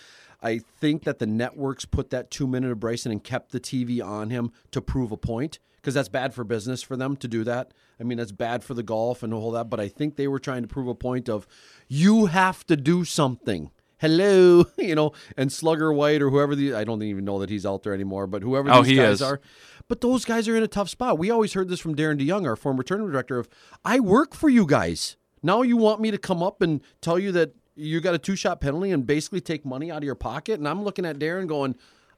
[0.42, 4.05] I think that the networks put that two minute of Bryson and kept the TV
[4.05, 7.44] on him to prove a point because that's bad for business for them to do
[7.44, 7.72] that.
[8.01, 9.70] I mean, that's bad for the golf and all that.
[9.70, 11.47] But I think they were trying to prove a point of
[11.88, 13.70] you have to do something.
[13.99, 17.64] Hello, you know, and Slugger White or whoever the I don't even know that he's
[17.64, 19.22] out there anymore, but whoever Oh, these he guys is.
[19.22, 19.40] are.
[19.88, 21.18] But those guys are in a tough spot.
[21.18, 23.49] We always heard this from Darren DeYoung, our former tournament director, of
[23.84, 25.16] I work for you guys.
[25.47, 28.34] Now you want me to come up and tell you that you got a two
[28.34, 30.59] shot penalty and basically take money out of your pocket?
[30.59, 31.76] And I'm looking at Darren going,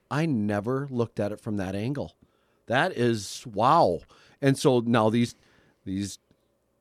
[0.09, 2.15] I never looked at it from that angle.
[2.65, 3.99] That is wow.
[4.41, 5.35] And so now these
[5.85, 6.17] these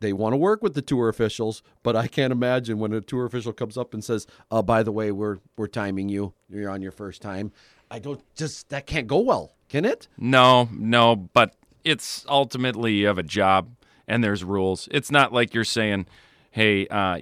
[0.00, 3.26] they want to work with the tour officials, but I can't imagine when a tour
[3.26, 6.32] official comes up and says, uh, "By the way, we're we're timing you.
[6.48, 7.52] You're on your first time."
[7.90, 10.08] I don't just that can't go well, can it?
[10.16, 13.70] No, no, but it's ultimately you have a job
[14.06, 14.88] and there's rules.
[14.90, 16.06] It's not like you're saying,
[16.50, 17.18] "Hey, uh,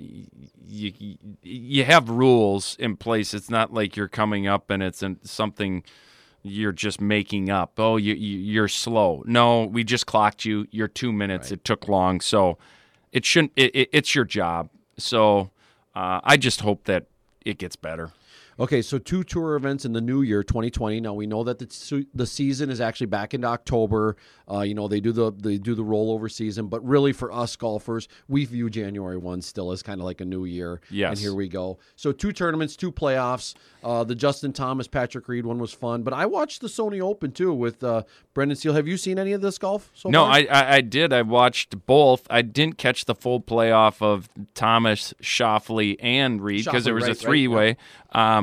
[0.67, 0.93] you
[1.43, 5.83] you have rules in place." It's not like you're coming up and it's an, something
[6.43, 7.73] you're just making up.
[7.79, 9.23] Oh, you, you you're slow.
[9.27, 10.67] No, we just clocked you.
[10.71, 11.51] You're two minutes.
[11.51, 12.59] It took long, so
[13.13, 13.53] it shouldn't.
[13.57, 14.71] It, it, it's your job.
[14.99, 15.51] So
[15.95, 17.07] uh, I just hope that
[17.45, 18.13] it gets better.
[18.59, 21.01] Okay, so two tour events in the new year, 2020.
[21.01, 24.17] Now we know that the the season is actually back into October.
[24.51, 27.55] Uh, you know they do the they do the rollover season, but really for us
[27.55, 30.81] golfers, we view January one still as kind of like a new year.
[30.91, 31.11] Yes.
[31.11, 31.79] And here we go.
[31.97, 33.55] So two tournaments, two playoffs.
[33.85, 37.33] Uh, the Justin Thomas, Patrick Reed one was fun, but I watched the Sony Open
[37.33, 38.73] too with uh, Brendan Steele.
[38.73, 39.91] Have you seen any of this golf?
[39.95, 40.33] So No, far?
[40.33, 41.13] I, I I did.
[41.13, 42.27] I watched both.
[42.31, 47.09] I didn't catch the full playoff of Thomas, Schauffele, and Reed because it was right,
[47.09, 47.29] a right, yeah.
[47.29, 47.77] three way.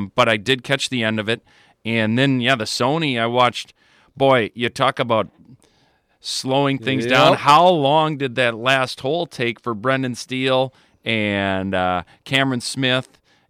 [0.03, 1.41] Um, but I did catch the end of it,
[1.85, 3.19] and then yeah, the Sony.
[3.19, 3.73] I watched.
[4.15, 5.29] Boy, you talk about
[6.19, 7.35] slowing things down.
[7.37, 10.73] How long did that last hole take for Brendan Steele
[11.03, 13.09] and uh, Cameron Smith?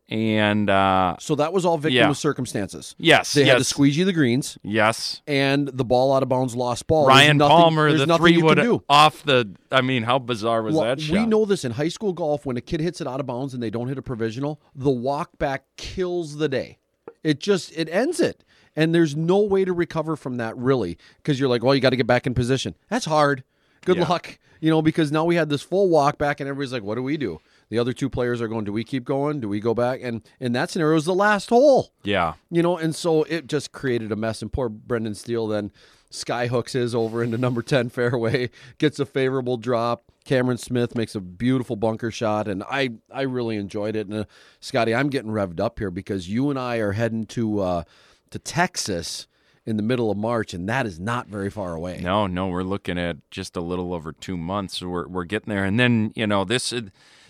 [0.10, 2.10] And uh, So that was all victim Yeah.
[2.10, 2.94] of circumstances.
[3.00, 5.22] yes, They had to yes, squeegee the greens, yes.
[5.26, 7.08] and the ball out of bounds, lost ball.
[7.08, 8.84] Ryan nothing- Palmer, there's the three wood do.
[8.90, 9.56] off the.
[9.72, 12.58] I mean, how bizarre was Well, that we know this in high school golf when
[12.58, 15.38] a kid hits it out of bounds and they don't hit a provisional, the walk
[15.40, 16.78] back kills the day.
[17.24, 18.44] It just it ends it.
[18.76, 21.92] And there's no way to recover from that really because you're like, well, you got
[21.92, 22.76] to get back in position.
[22.90, 23.44] That's hard.
[23.86, 24.08] Good Yeah.
[24.10, 26.96] luck, you know, because now we had this full walk back and everybody's like, what
[26.96, 27.40] do we do?
[27.74, 29.40] The other two players are going, do we keep going?
[29.40, 30.00] Do we go back?
[30.04, 32.34] And in that scenario, it was the last hole Yeah.
[32.52, 34.44] you know, and so it just created a mess.
[34.44, 35.72] And poor Brendan Steele then
[36.12, 40.04] sky hooks his over into number 10 fairway, gets a favorable drop.
[40.24, 44.06] Cameron Smith makes a beautiful bunker shot, and I, I really enjoyed it.
[44.06, 44.26] And uh,
[44.60, 47.84] Scotty, I'm getting revved up here because you and I are heading to uh,
[48.30, 49.26] to Texas
[49.66, 52.02] in the middle of March, and that is not very far away.
[52.04, 54.80] No, no, we're looking at just a little over two months.
[54.80, 56.72] We're we're getting there, and then you know this.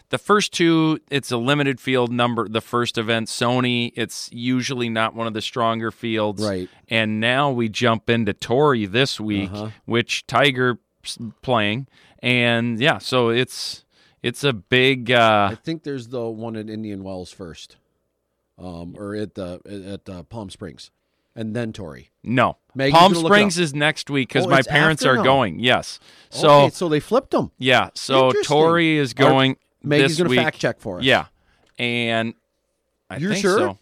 [0.10, 2.48] The first two, it's a limited field number.
[2.48, 6.44] The first event, Sony, it's usually not one of the stronger fields.
[6.44, 6.70] Right.
[6.88, 9.70] And now we jump into Torrey this week, Uh-huh.
[9.86, 10.78] which Tiger
[11.42, 11.88] playing,
[12.20, 13.84] and yeah, so it's
[14.22, 15.12] it's a big.
[15.12, 17.76] Uh, I think there's the one at Indian Wells first,
[18.58, 19.60] um, or at the
[19.96, 20.92] at uh, Palm Springs,
[21.36, 22.12] and then Torrey.
[22.24, 25.18] no, Maggie's Palm gonna look it Springs is next week because Oh, my parents are
[25.18, 25.24] now.
[25.24, 25.60] going.
[25.60, 26.00] Yes,
[26.30, 27.52] so okay, so they flipped them.
[27.58, 28.32] yeah, so.
[28.44, 29.58] Torrey is Are- going.
[29.84, 31.04] Maggie's going to fact check for us.
[31.04, 31.26] Yeah,
[31.78, 32.34] and
[33.10, 33.58] I You're think sure?
[33.58, 33.78] so.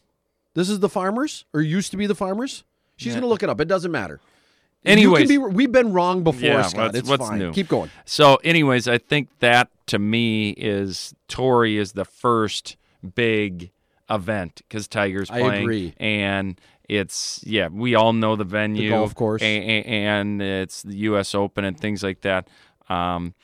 [0.53, 2.63] This is the farmers, or used to be the farmers.
[2.97, 3.13] She's Yeah.
[3.13, 3.61] going to look it up.
[3.61, 4.19] It doesn't matter.
[4.83, 6.85] Anyways, be, we've been wrong before, Yeah, Scott.
[6.87, 7.37] what's- it's what's fine.
[7.39, 7.53] new?
[7.53, 7.89] Keep going.
[8.05, 12.77] so anyways, I think that to me is Torrey is the first
[13.15, 13.69] big
[14.09, 15.93] event because Tiger's I playing, agree.
[15.97, 19.41] and it's yeah, we all know the venue, golf course.
[19.43, 21.35] a- a- and it's the U.S.
[21.35, 22.47] Open and things like that.
[22.89, 23.35] Um,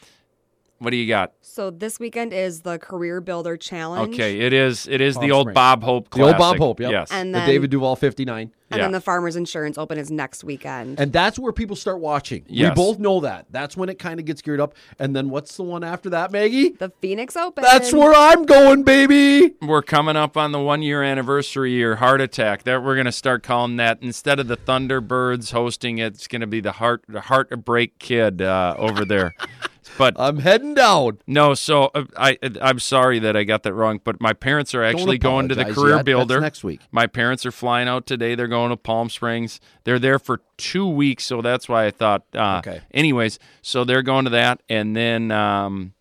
[0.80, 1.34] what do you got?
[1.41, 4.13] So this weekend is the Career Builder Challenge.
[4.13, 5.55] Okay, it is it is Palm the old Springs.
[5.55, 6.91] Bob Hope The old Bob Hope, yep.
[6.91, 8.51] Yes, And the then David Duval 59.
[8.69, 8.84] and yeah.
[8.84, 10.99] then the Farmers Insurance Open is next weekend.
[10.99, 12.43] And that's where people start watching.
[12.49, 13.45] We both know that.
[13.49, 14.75] That's when it kind of gets geared up.
[14.99, 16.69] And then what's the one after that, Maggie?
[16.69, 17.63] the Phoenix Open.
[17.63, 19.55] That's where I'm going, baby.
[19.61, 23.11] we're coming up on the one year anniversary year heart attack that we're going to
[23.11, 27.03] start calling that instead of the thunderbirds hosting it it's going to be the heart
[27.07, 29.34] the heartbreak kid uh, over there
[29.97, 31.19] but I'm heading down.
[31.27, 34.83] no so uh, i i'm sorry that i got that wrong but my parents are
[34.83, 36.81] actually going to the career builder next week.
[36.91, 40.87] my parents are flying out today they're going to palm springs they're there for two
[40.87, 42.81] weeks so that's why i thought uh, Okay.
[42.91, 45.93] anyways so they're going to that and then um,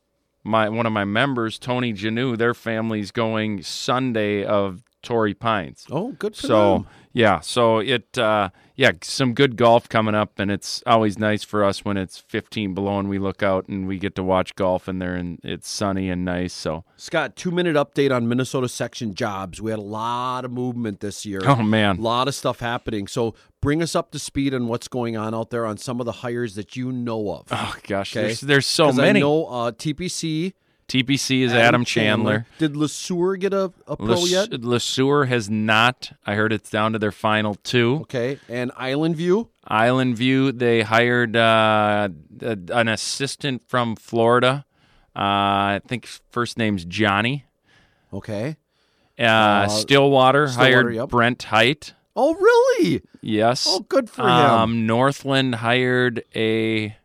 [0.44, 5.86] my one of my members, Tony Janu, their family's going Sunday of Torrey Pines.
[5.90, 6.86] Oh, good for So them.
[7.12, 11.64] yeah, so it uh, yeah, some good golf coming up, and it's always nice for
[11.64, 14.88] us when it's 15 below and we look out and we get to watch golf
[14.88, 16.52] and there and it's sunny and nice.
[16.52, 19.62] So Scott, two minute update on Minnesota section jobs.
[19.62, 21.40] We had a lot of movement this year.
[21.44, 23.06] oh man, A lot of stuff happening.
[23.06, 26.04] So bring us up to speed on what's going on out there on some of
[26.06, 27.46] the hires that you know of.
[27.52, 28.26] oh gosh, Okay.
[28.26, 29.20] there's there's so many.
[29.20, 30.52] I know uh, TPC.
[30.88, 32.46] TPC is Adam, Chandler.
[32.58, 34.50] Did LeSueur get a, a pro Les- yet?
[34.50, 36.12] LeSueur has not.
[36.24, 37.98] I heard it's down to their final two.
[38.02, 38.38] Okay.
[38.48, 39.48] And Island View?
[39.66, 42.08] Island View, they hired uh,
[42.40, 44.64] a- an assistant from Florida.
[45.14, 47.44] Uh, I think first name's Johnny.
[48.12, 48.56] Okay.
[49.18, 51.08] Uh, Stillwater, Stillwater, hired yep.
[51.08, 51.94] Brent Height.
[52.14, 53.02] Oh, really?
[53.22, 53.66] Yes.
[53.68, 54.28] Oh, good for him.
[54.28, 56.96] Um, Northland hired a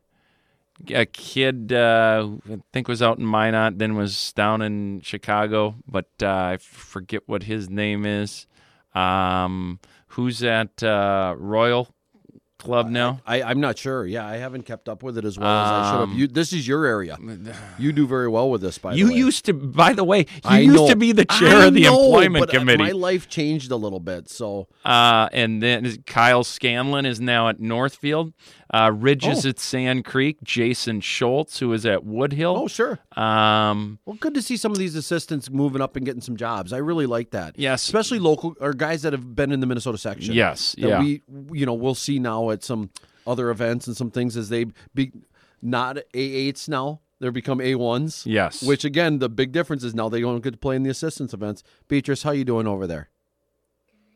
[0.90, 1.72] a kid.
[1.74, 6.58] Uh, I think was out in Minot, then was down in Chicago, but uh, I
[6.58, 8.48] forget what his name is.
[8.94, 11.88] Um, who's at uh, Royal
[12.58, 13.22] Club now?
[13.26, 14.06] I, I'm not sure.
[14.06, 16.10] Yeah, I haven't kept up with it as well as I should have.
[16.10, 17.18] Um, You, this is your area.
[17.80, 19.18] You do very well with this, by You the way.
[19.18, 20.88] used to, by the way, you I used know.
[20.90, 22.84] to be the chair I of the know, employment but, committee.
[22.84, 27.60] My life changed a little bit, so Uh, and then Kyle Scanlon is now at
[27.60, 28.34] Northfield.
[28.74, 29.50] Uh, Ridge is Oh.
[29.50, 30.38] at Sand Creek.
[30.44, 32.58] Jason Schultz, who is at Woodhill.
[32.58, 33.00] oh sure.
[33.18, 36.72] Um, Well, good to see some of these assistants moving up and getting some jobs.
[36.72, 37.56] I really like that.
[37.60, 37.84] yes.
[37.84, 40.34] especially local or guys that have been in the Minnesota section.
[40.34, 40.74] Yes.
[40.80, 41.00] that Yeah.
[41.02, 42.92] we you know we'll see now at some
[43.28, 44.66] other events and some things as they
[44.96, 45.12] be
[45.62, 47.02] not A8s now.
[47.20, 48.24] They're become A1s.
[48.26, 48.64] yes.
[48.64, 51.34] Which again, the big difference is now they don't get to play in the assistance
[51.36, 51.62] events.
[51.88, 53.10] Beatrice, how you doing over there?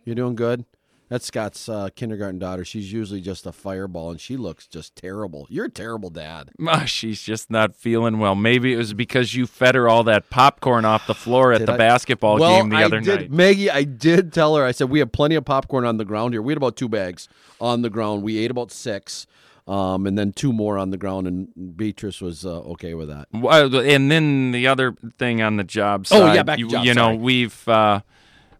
[0.06, 0.66] You're doing good?
[1.08, 2.66] That's Scott's uh, kindergarten daughter.
[2.66, 5.46] She's usually just a fireball, and she looks just terrible.
[5.50, 6.50] You're a terrible dad.
[6.68, 8.34] Ah, she's just not feeling well.
[8.34, 11.74] Maybe it was because you fed her all that popcorn off the floor at the
[11.74, 13.32] I- basketball well, game the I other did, night.
[13.32, 14.64] Maggie, I did tell her.
[14.66, 16.42] I said we have plenty of popcorn on the ground here.
[16.42, 17.30] We had about two bags
[17.62, 18.24] on the ground.
[18.24, 19.28] We ate about six,
[19.68, 21.28] um, and then two more on the ground.
[21.28, 23.28] And Beatrice was uh, okay with that.
[23.32, 26.84] Well, and then the other thing on the job side, Oh, yeah, back you, job,
[26.84, 27.18] you know, sorry.
[27.18, 28.00] we've uh,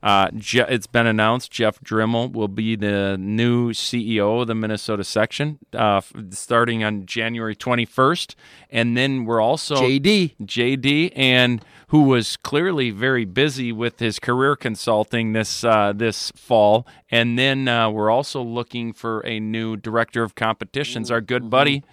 [0.06, 5.04] uh, Je- it's been announced Jeff Drimmel will be the new CEO of the Minnesota
[5.04, 8.36] section, uh, f- starting on January 21st,
[8.70, 14.56] and then we're also JD, JD, and who was clearly very busy with his career
[14.56, 16.86] consulting this uh, this fall.
[17.10, 21.10] And then uh, we're also looking for a new director of competitions.
[21.10, 21.84] Our good buddy.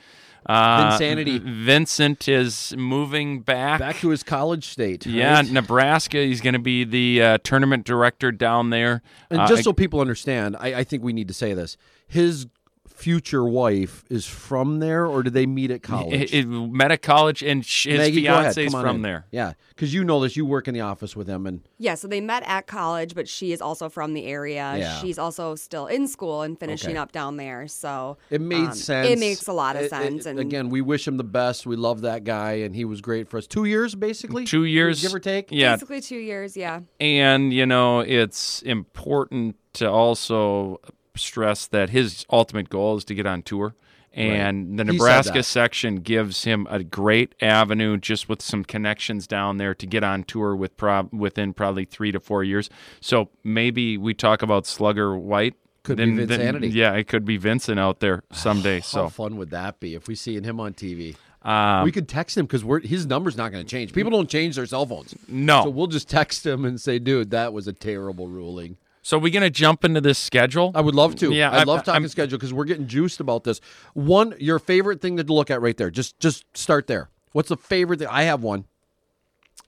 [0.47, 1.39] Uh, Vinsanity.
[1.41, 3.79] Vincent is moving back.
[3.81, 5.07] back to his college state.
[5.07, 5.51] yeah, right?
[5.51, 6.19] Nebraska.
[6.19, 9.03] He's going to be the uh, tournament director down there.
[9.31, 11.77] And Uh, just so people understand, I, I think we need to say this:
[12.07, 12.47] his
[13.03, 16.33] future wife is from there, or did they meet at college?
[16.33, 18.43] it, it met at college, and sh- his Maggie, go ahead.
[18.55, 19.03] fiance is Come on from in.
[19.03, 19.27] there.
[19.33, 20.37] Yeah, because you know this.
[20.37, 23.29] You work in the office with him, and Yeah, so they met at college, but
[23.29, 24.75] she is also from the area.
[24.79, 25.01] Yeah.
[25.01, 26.99] She's also still in school and finishing Okay.
[26.99, 27.67] up down there.
[27.67, 29.09] So it made um, sense.
[29.09, 30.27] It makes a lot of It- it- sense.
[30.27, 31.67] and again, we wish him the best.
[31.67, 33.47] We love that guy, and he was great for us.
[33.49, 34.45] Two years, basically.
[34.45, 35.49] Two years, give or take.
[35.51, 36.81] Yeah, basically two years, yeah.
[37.01, 40.79] And, you know, it's important to also
[41.17, 43.75] stress that his ultimate goal is to get on tour.
[44.15, 49.75] And the Nebraska section gives him a great avenue just with some connections down there
[49.75, 52.69] to get on tour with prob- within probably three to four years.
[53.01, 55.55] So maybe we talk about Slugger White.
[55.83, 56.73] Could be Vinsanity.
[56.73, 58.81] yeah, it could be Vincent out there someday.
[58.81, 61.17] How so fun would that be if we see him on TV?
[61.45, 63.93] um, we could text him because his number's not going to change.
[63.93, 65.65] People don't change their cell phones, no.
[65.65, 69.31] so we'll just text him and say, "Dude, that was a terrible ruling." So we
[69.31, 70.71] gonna jump into this schedule?
[70.75, 71.33] I would love to.
[71.33, 73.61] Yeah, I'd I'm- love talking I'm- schedule because we're getting juiced about this.
[73.95, 75.91] One, your favorite thing to look at right there.
[75.91, 77.11] Just, just start there.
[77.33, 78.09] What's the favorite thing?
[78.09, 78.65] I have one.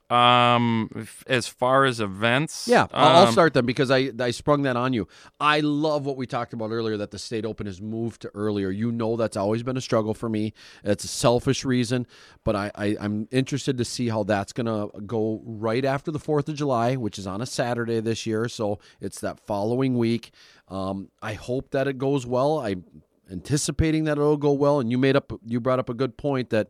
[0.09, 4.29] Um, f- as far as events, Yeah, I'll, I'll um, start them because I I
[4.31, 5.07] sprung that on you.
[5.39, 8.69] I love what we talked about earlier that the state open has moved to earlier.
[8.69, 10.53] You know that's always been a struggle for me.
[10.83, 12.05] It's a selfish reason,
[12.43, 16.47] but I, I I'm interested to see how that's gonna go right after the Fourth
[16.49, 18.47] of July, which is on a Saturday this year.
[18.47, 20.31] So it's that following week.
[20.67, 22.59] Um, I hope that it goes well.
[22.59, 22.83] I'm
[23.31, 24.79] anticipating that it'll go well.
[24.79, 26.69] And you made up you brought up a good point that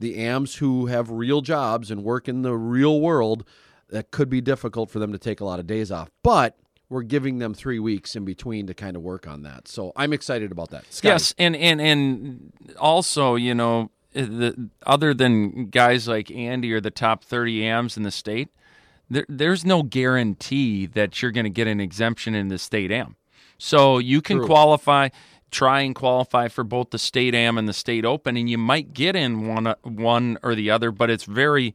[0.00, 3.44] the AMs who have real jobs and work in the real world,
[3.90, 6.10] that could be difficult for them to take a lot of days off.
[6.22, 6.56] But
[6.88, 9.68] we're giving them three weeks in between to kind of work on that.
[9.68, 10.84] So I'm excited about that.
[10.90, 11.12] Scotty.
[11.12, 16.80] Yes, and and and also, you know, eh, the other than guys like Andy or
[16.80, 18.48] the top 30 AMs in the state,
[19.10, 23.16] there, there's no guarantee that you're going to get an exemption in the state AM.
[23.58, 24.46] So you can True.
[24.46, 25.08] qualify,
[25.50, 28.92] try and qualify for both the state AM and the state open, and you might
[28.92, 31.74] get in one one or the other, but it's very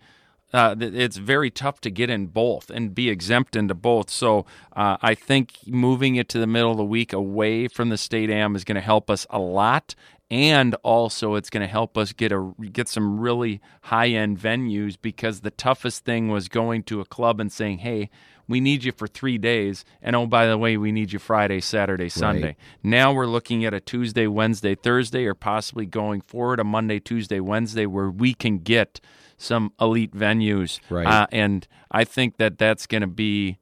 [0.54, 4.12] Uh, it's very tough to get in both and be exempt into both.
[4.12, 4.46] So
[4.76, 8.30] uh, I think moving it to the middle of the week away from the state
[8.30, 9.96] am is going to help us a lot,
[10.34, 14.98] and also it's going to help us get a get some really high end venues
[15.00, 18.10] because the toughest thing was going to a club and saying, "Hey,
[18.48, 21.60] we need you for three days, and oh by the way, we need you Friday,
[21.60, 26.64] Saturday, Sunday." Now we're looking at a Tuesday, Wednesday, Thursday, or possibly going forward a
[26.64, 29.00] Monday, Tuesday, Wednesday, where we can get
[29.38, 31.06] some elite venues, Right.
[31.06, 33.60] Uh, and I think that that's going to be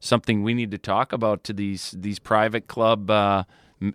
[0.00, 3.44] something we need to talk about to these these private club uh,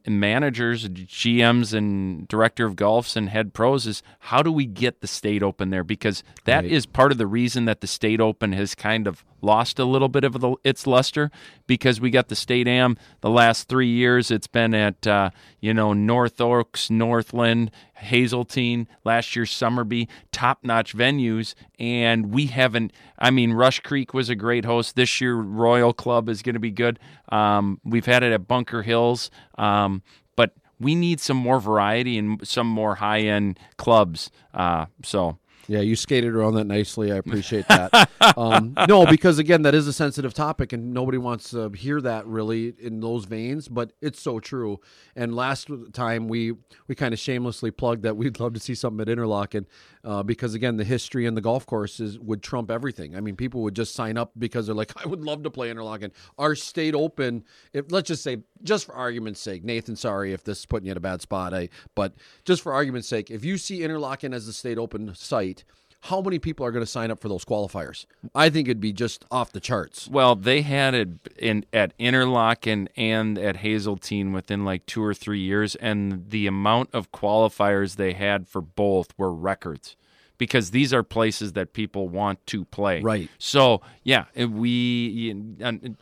[0.07, 3.88] managers, GMs, and director of golfs and head pros.
[3.88, 5.84] Is how do we get the state open there?
[5.84, 6.93] Because that is Right.
[6.93, 10.23] part of the reason that the state open has kind of lost a little bit
[10.23, 11.31] of the, its luster
[11.67, 14.31] because we got the state am the last three years.
[14.31, 21.53] It's been at uh, you know north oaks northland hazeltine last year Somerby top-notch venues.
[21.79, 24.95] And we haven't i mean rush creek was a great host.
[24.95, 26.99] This year royal club is going to be good.
[27.29, 29.29] Um, we've had it at bunker hills.
[29.57, 30.01] Um,
[30.35, 34.31] but we need some more variety and some more high-end clubs.
[34.53, 35.37] Uh, so
[35.72, 37.13] Yeah, you skated around that nicely.
[37.13, 38.09] I appreciate that.
[38.38, 42.28] um, no, because again, that is a sensitive topic, and nobody wants to hear that
[42.28, 43.69] really in those veins.
[43.69, 44.82] But it's so true.
[45.15, 46.55] And last time we
[46.89, 49.65] we kind of shamelessly plugged that we'd love to see something at Interlochen,
[50.03, 53.15] uh, because again, the history and the golf courses would trump everything.
[53.15, 55.71] I mean, people would just sign up because they're like, I would love to play
[55.71, 56.11] Interlochen.
[56.37, 57.43] Our state open,
[57.73, 60.91] if let's just say, just for argument's sake, Nathan, sorry if this is putting you
[60.91, 62.13] in a bad spot, I but
[62.45, 65.63] just for argument's sake, if you see Interlochen as the state open site
[66.05, 68.05] how many people are going to sign up for those qualifiers?
[68.33, 70.07] I think it'd be just off the charts.
[70.09, 75.39] Well, they had it in at Interlochen and at Hazeltine within like two or three
[75.41, 79.95] years, and the amount of qualifiers they had for both were records.
[80.39, 83.01] Because these are places that people want to play.
[83.01, 83.29] Right.
[83.37, 85.29] So yeah, we.
[85.59, 85.97] and-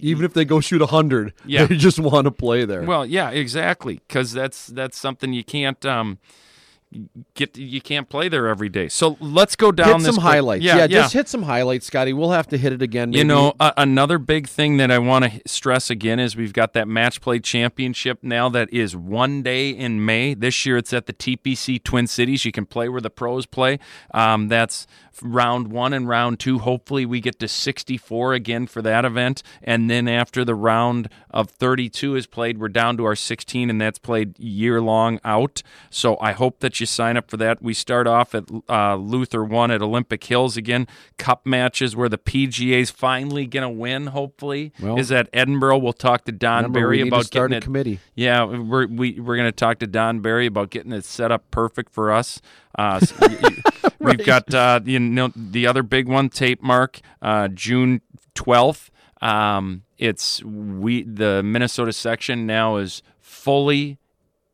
[0.00, 1.66] Even if they go shoot 100, Yeah.
[1.66, 2.82] they just want to play there.
[2.84, 4.00] Well, yeah, exactly.
[4.08, 6.18] Because that's that's something you can't um,
[7.34, 7.56] get.
[7.56, 8.88] You can't play there every day.
[8.88, 10.64] So let's go down hit some highlights.
[10.64, 10.86] Yeah, Yeah, yeah.
[10.88, 12.12] just hit some highlights, Scotty.
[12.12, 13.12] We'll have to hit it again.
[13.12, 16.72] You know, a another big thing that I want to stress again is we've got
[16.74, 20.34] that match play championship now that is one day in May.
[20.34, 22.44] This year it's at the TPC Twin Cities.
[22.44, 23.78] You can play where the pros play.
[24.12, 24.86] Um, that's
[25.20, 26.58] round one and round two.
[26.60, 29.42] Hopefully, we get to 64 again for that event.
[29.62, 33.80] And then after the round of 32 is played, we're down to our 16, and
[33.80, 35.62] that's played year long out.
[35.90, 37.62] So I hope that you sign up for that.
[37.62, 40.86] We start off at uh, Luther 1 at Olympic Hills again.
[41.18, 45.78] Cup matches where the PGA's finally going to win, hopefully, Well, is at Edinburgh.
[45.78, 47.62] We'll talk to Don Remember, Barry about getting it.
[47.62, 47.98] committee.
[48.14, 51.50] Yeah, we're we, we're going to talk to Don Barry about getting it set up
[51.50, 52.40] perfect for us.
[52.78, 57.48] Uh, s- y- y- We've got uh, you know the other big one, Tapemark, uh,
[57.48, 58.00] June
[58.34, 58.90] twelfth.
[59.20, 63.98] Um, it's we the Minnesota section now is fully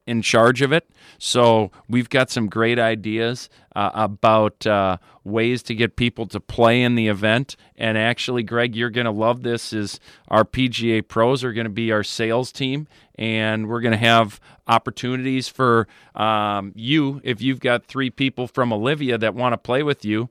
[0.09, 0.89] in charge of it.
[1.19, 6.83] So we've got some great ideas uh, about uh, ways to get people to play
[6.83, 7.57] in the event.
[7.77, 9.75] And actually, Greg, you're going to love this.
[9.75, 13.99] Is our PGA pros are going to be our sales team, and we're going to
[13.99, 19.59] have opportunities for um, you if you've got three people from Olivia that want to
[19.59, 20.31] play with you.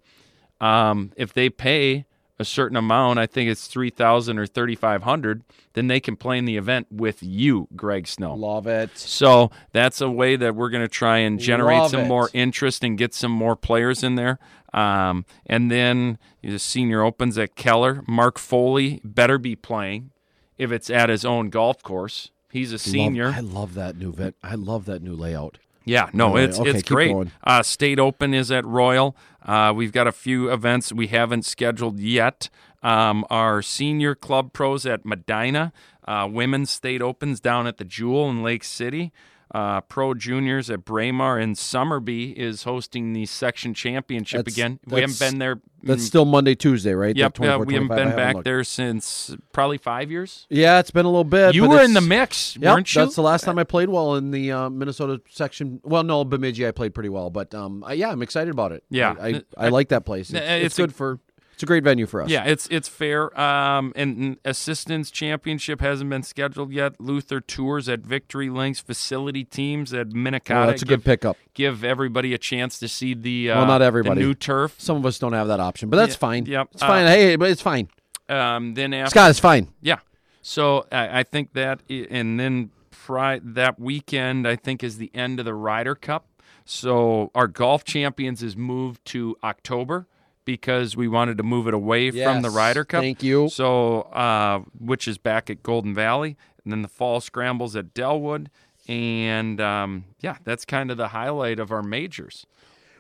[0.60, 2.07] Um, if they pay
[2.40, 6.16] a certain amount, I think it's three thousand or thirty five hundred, then they can
[6.16, 8.36] play in the event with you, Greg Snow.
[8.36, 8.98] Love it.
[8.98, 12.08] So that's a way that we're going to try and generate Love some it.
[12.08, 14.38] more interest and get some more players in there.
[14.74, 18.04] Um, and then the senior opens at Keller.
[18.08, 20.12] Mark Foley better be playing
[20.58, 22.32] if it's at his own golf course.
[22.52, 23.26] He's a senior.
[23.26, 24.36] Love, I love that new vet.
[24.44, 25.58] I love that new layout.
[25.88, 26.44] Yeah, no, Really?
[26.44, 27.16] it's Okay, it's great.
[27.44, 29.16] Uh, State Open is at Royal.
[29.46, 32.50] Uh, we've got a few events we haven't scheduled yet.
[32.84, 35.72] Um, our senior club pros at Medina,
[36.08, 39.12] uh, women's State Opens down at the Jewel in Lake City.
[39.54, 44.80] Uh, pro juniors at Braemar and Somerby is hosting the section championship That's- again.
[44.86, 45.62] We haven't been there.
[45.84, 47.16] That's still Monday, Tuesday, right?
[47.16, 48.43] Yep, yeah, we haven't 25, I been back looked.
[48.45, 50.45] there since probably five years.
[50.50, 51.56] Yeah, it's been a little bit.
[51.56, 53.02] You were in the mix, Yep, weren't you?
[53.04, 55.80] That's the last time I played well in the uh, Minnesota section.
[55.84, 58.84] Well, no, Bemidji I played pretty well, but um, I, yeah, I'm excited about it.
[58.89, 59.16] Yeah.
[59.20, 60.30] I, I, I like that place.
[60.32, 61.20] It's, it's it's a- good for.
[61.58, 62.30] It's a great venue for us.
[62.30, 63.36] Yeah, it's it's fair.
[63.39, 67.01] Um, and, and assistance championship hasn't been scheduled yet.
[67.01, 70.64] Luther tours at Victory Links facility teams at Minnetonka.
[70.64, 71.36] Oh, that's a give, good pickup.
[71.55, 74.22] give everybody a chance to see the uh, Well, not the everybody.
[74.22, 74.76] new turf.
[74.78, 76.45] Some of us don't have that option, but that's Yeah, fine.
[76.45, 76.68] yep.
[76.74, 77.05] it's fine.
[77.05, 77.89] Uh, hey, but it's fine.
[78.30, 79.70] Um, then after Scott, it's fine.
[79.82, 79.97] Yeah.
[80.43, 85.39] So I, I think that, and then Fri that weekend, I think, is the end
[85.39, 86.28] of the Ryder Cup.
[86.66, 90.05] So our golf champions is moved to October
[90.48, 93.04] because we wanted to move it away from the Yes, Ryder Cup.
[93.04, 93.50] thank you.
[93.50, 98.48] So, uh, which is back at Golden Valley, and then the fall scrambles at Dellwood,
[98.88, 102.48] and um, yeah, that's kind of the highlight of our majors.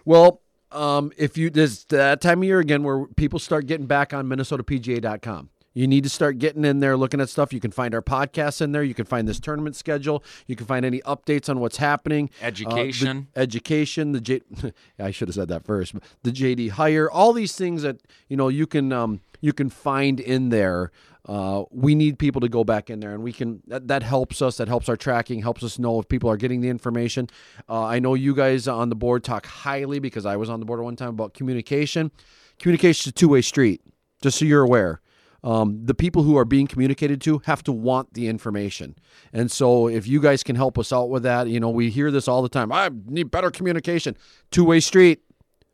[0.03, 0.41] Well,
[0.73, 4.27] um, if you there's that time of year again where people start getting back on
[4.27, 5.49] MinnesotaPGA.com.
[5.77, 7.53] You need to start getting in there, looking at stuff.
[7.53, 8.81] You can find our podcasts in there.
[8.81, 10.23] You can find this tournament schedule.
[10.47, 12.31] You can find any updates on what's happening.
[12.41, 13.27] Uh, the Education.
[13.35, 14.11] education.
[14.11, 14.41] The J.
[14.99, 15.93] I should have said that first.
[16.23, 17.11] The JD hire.
[17.11, 20.91] All these things that you know you can um, you can find in there.
[21.27, 23.61] Uh, we need people to go back in there, and we can.
[23.67, 24.57] That, that helps us.
[24.57, 25.43] That helps our tracking.
[25.43, 27.29] Helps us know if people are getting the information.
[27.69, 30.65] Uh, I know you guys on the board talk highly because I was on the
[30.65, 32.09] board at one time about communication.
[32.57, 33.81] Communication is a two way street.
[34.23, 35.01] Just so you're aware.
[35.43, 38.95] Um, the people who are being communicated to have to want the information.
[39.31, 42.11] And so, if you guys can help us out with that, you know, we hear
[42.11, 42.71] this all the time.
[42.71, 44.17] I need better communication.
[44.51, 45.21] Two way street.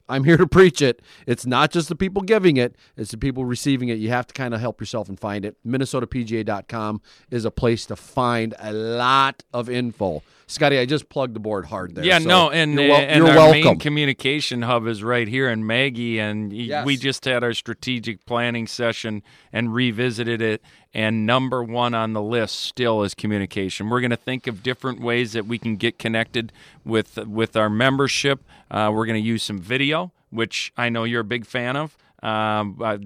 [0.10, 1.02] I'm here to preach it.
[1.26, 3.96] It's not just the people giving it, it's the people receiving it.
[4.00, 5.56] You have to kind of help yourself and find it.
[5.66, 7.02] MinnesotaPGA.com
[7.32, 10.22] is a place to find a lot of info.
[10.46, 12.04] Scotty, I just plugged the board hard there.
[12.04, 13.62] Yeah, so no, and you're, wel- and you're our welcome.
[13.64, 16.86] main communication hub is right here in Maggie, and Yes.
[16.86, 19.24] we just had our strategic planning session
[19.54, 20.62] and revisited it.
[20.96, 23.90] And number one on the list still is communication.
[23.90, 26.52] We're going to think of different ways that we can get connected
[26.86, 28.44] with with our membership.
[28.70, 31.98] Uh, we're going to use some video, which I know you're a big fan of.
[32.22, 33.00] Um, I-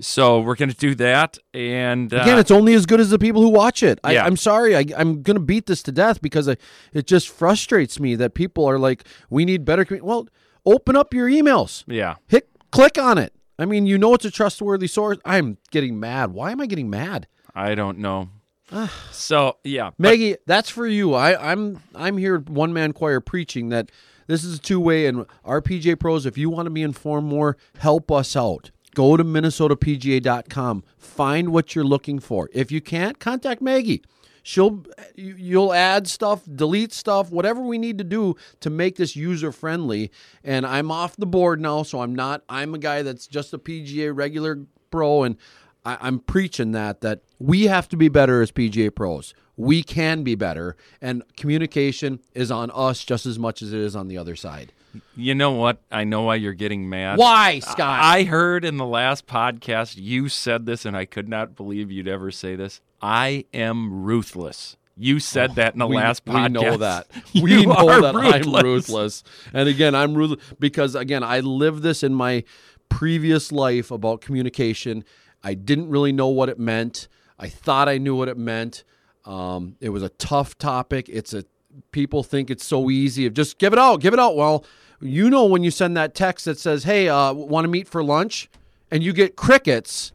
[0.00, 3.20] so we're going to do that, and uh, Again, it's only as good as the
[3.20, 4.00] people who watch it.
[4.02, 4.24] I, Yeah.
[4.24, 6.56] I'm sorry, I, I'm going to beat this to death because I,
[6.92, 10.26] it just frustrates me that people are like, "We need better." commu-" Well,
[10.66, 11.84] open up your emails.
[11.86, 12.16] yeah.
[12.26, 13.32] Hit click on it.
[13.58, 15.18] I mean, you know it's a trustworthy source.
[15.24, 16.32] I'm getting mad.
[16.32, 17.26] Why am I getting mad?
[17.54, 18.30] I don't know.
[18.70, 18.92] Ah.
[19.10, 21.12] so yeah, but- Maggie, that's for you.
[21.14, 23.90] I, I'm I'm here one man choir preaching that
[24.26, 26.24] this is a two way and our RPJ pros.
[26.24, 28.70] If you want to be informed more, help us out.
[28.94, 30.84] Go to MinnesotaPGA.com.
[30.98, 32.48] Find what you're looking for.
[32.52, 34.02] If you can't, contact Maggie.
[34.42, 34.84] She'll
[35.14, 39.52] you- you'll add stuff, delete stuff, whatever we need to do to make this user
[39.52, 40.10] friendly.
[40.42, 42.42] And I'm off the board now, so I'm not.
[42.48, 45.36] I'm a guy that's just a PGA regular pro, and
[45.84, 49.34] I, I'm preaching that that we have to be better as PGA pros.
[49.56, 53.94] We can be better, and communication is on us just as much as it is
[53.94, 54.72] on the other side.
[55.16, 55.80] You know what?
[55.90, 57.18] I know why you're getting mad.
[57.18, 58.00] Why, Scott?
[58.02, 62.08] I heard in the last podcast you said this, and I could not believe you'd
[62.08, 62.80] ever say this.
[63.02, 64.76] I am ruthless.
[64.96, 66.52] You said that in the we, last we podcast.
[66.52, 67.08] know that.
[67.34, 68.54] We know that ruthless.
[68.54, 69.24] I'm ruthless.
[69.52, 72.44] And again, I'm ruthless because again, I lived this in my
[72.88, 75.04] previous life about communication.
[75.42, 77.08] I didn't really know what it meant.
[77.38, 78.84] I thought I knew what it meant.
[79.24, 81.08] Um, it was a tough topic.
[81.08, 81.44] It's a
[81.90, 84.36] people think it's so easy of just give it out, give it out.
[84.36, 84.64] Well,
[85.00, 88.04] you know when you send that text that says, "Hey, uh, want to meet for
[88.04, 88.48] lunch,"
[88.90, 90.12] and you get crickets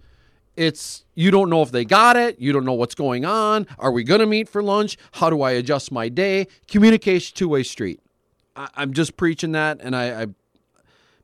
[0.58, 2.40] it's you don't know if they got it.
[2.40, 3.68] You don't know what's going on.
[3.80, 4.98] Are we going to meet for lunch?
[5.14, 6.48] How do i adjust my day?
[6.68, 8.00] Communication two-way street.
[8.58, 10.28] I, i'm just preaching that and I, I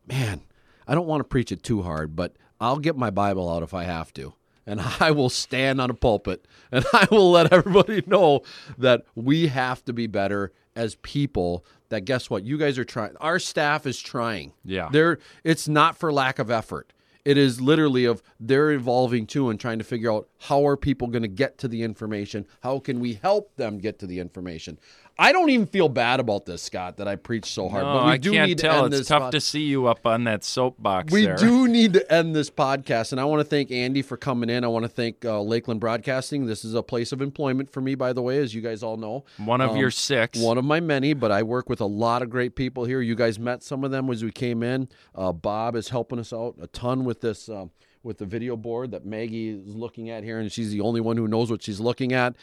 [0.07, 0.41] man
[0.87, 3.73] i don't want to preach it too hard but i'll get my bible out if
[3.73, 4.33] i have to
[4.65, 8.41] and i will stand on a pulpit and i will let everybody know
[8.77, 12.43] that we have to be better as people that guess what?
[12.43, 14.53] You guys are trying our staff is trying.
[14.65, 14.89] Yeah.
[14.91, 16.91] they're it's not for lack of effort
[17.25, 21.07] it is literally of they're evolving too and trying to figure out how are people
[21.07, 22.45] going to get to the information?
[22.61, 24.77] How can we help them get to the information
[25.19, 28.05] i don't even feel bad about this scott that i preach so hard No, but
[28.05, 28.79] we I do can't need tell.
[28.79, 31.11] to end It's tough pod- to see you up on that soapbox.
[31.13, 31.35] we there.
[31.35, 34.63] do need to end this podcast, and I want to thank Andy for coming in.
[34.63, 36.45] I want to thank uh, Lakeland Broadcasting.
[36.45, 38.97] This is a place of employment for me, by the way, as you guys all
[38.97, 39.23] know.
[39.37, 40.39] One of Um, your six.
[40.39, 43.01] One of my many, but I work with a lot of great people here.
[43.01, 44.89] You guys met some of them as we came in.
[45.15, 47.49] Uh, Bob is helping us out a ton with this.
[47.49, 47.71] Um,
[48.03, 51.17] with the video board that Maggie is looking at here, and she's the only one
[51.17, 52.35] who knows what she's looking at.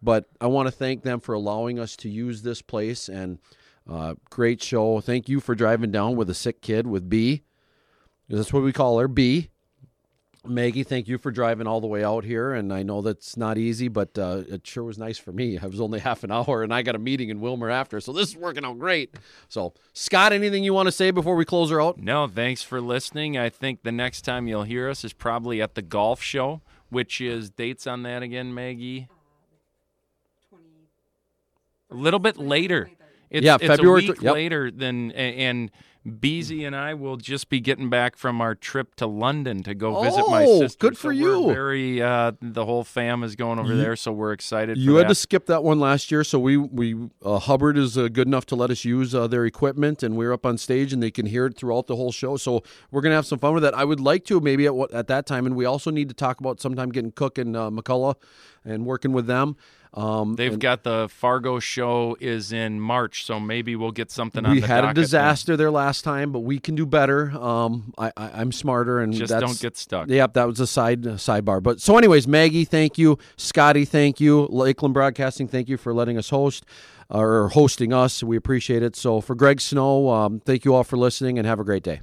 [0.00, 3.38] But I want to thank them for allowing us to use this place and
[3.88, 5.00] uh, great show.
[5.00, 7.42] Thank you for driving down with a sick kid with B.
[8.28, 9.48] That's what we call her, B.
[10.48, 12.52] Maggie, thank you for driving all the way out here.
[12.52, 15.58] And I know that's not easy, but uh, it sure was nice for me.
[15.58, 18.00] I was only half an hour and I got a meeting in Willmar after.
[18.00, 19.14] So this is working out great.
[19.48, 21.98] So, Scott, anything you want to say before we close her out?
[21.98, 23.36] No, thanks for listening.
[23.36, 27.20] I think the next time you'll hear us is probably at the golf show, which
[27.20, 29.08] is dates on that again, Maggie.
[31.90, 32.90] A little bit later.
[33.30, 34.34] It's, Yeah, it's February a week yep.
[34.34, 35.70] later than and
[36.08, 40.02] Beezy and I will just be getting back from our trip to London to go
[40.02, 40.78] visit my Oh, sister.
[40.78, 41.46] good for we're you.
[41.52, 44.78] Very, uh, the whole fam is going over there, so we're excited.
[44.78, 45.08] You had that.
[45.10, 48.46] to skip that one last year, so we we uh, Hubbard is uh, good enough
[48.46, 51.26] to let us use uh, their equipment, and we're up on stage, and they can
[51.26, 52.36] hear it throughout the whole show.
[52.36, 53.74] So we're gonna have some fun with that.
[53.74, 56.40] I would like to maybe at at that time, and we also need to talk
[56.40, 58.16] about sometime getting Cook and uh, McCullough
[58.64, 59.56] and working with them.
[59.94, 64.44] Um, They've and got the Fargo show is in March, so maybe we'll get something
[64.44, 65.02] on we the had a docket then.
[65.02, 67.30] disaster there last time, but we can do better.
[67.30, 70.08] Um, I, I, I'm smarter, and Just don't get stuck.
[70.08, 71.62] Yep, that was a side uh, sidebar.
[71.62, 73.18] But so, anyways, Maggie, thank you.
[73.36, 74.46] Scotty, thank you.
[74.50, 76.64] Lakeland Broadcasting, thank you for letting us host
[77.08, 78.22] or hosting us.
[78.22, 78.94] We appreciate it.
[78.94, 82.02] So, for Greg Snow, um, thank you all for listening, and have a great day.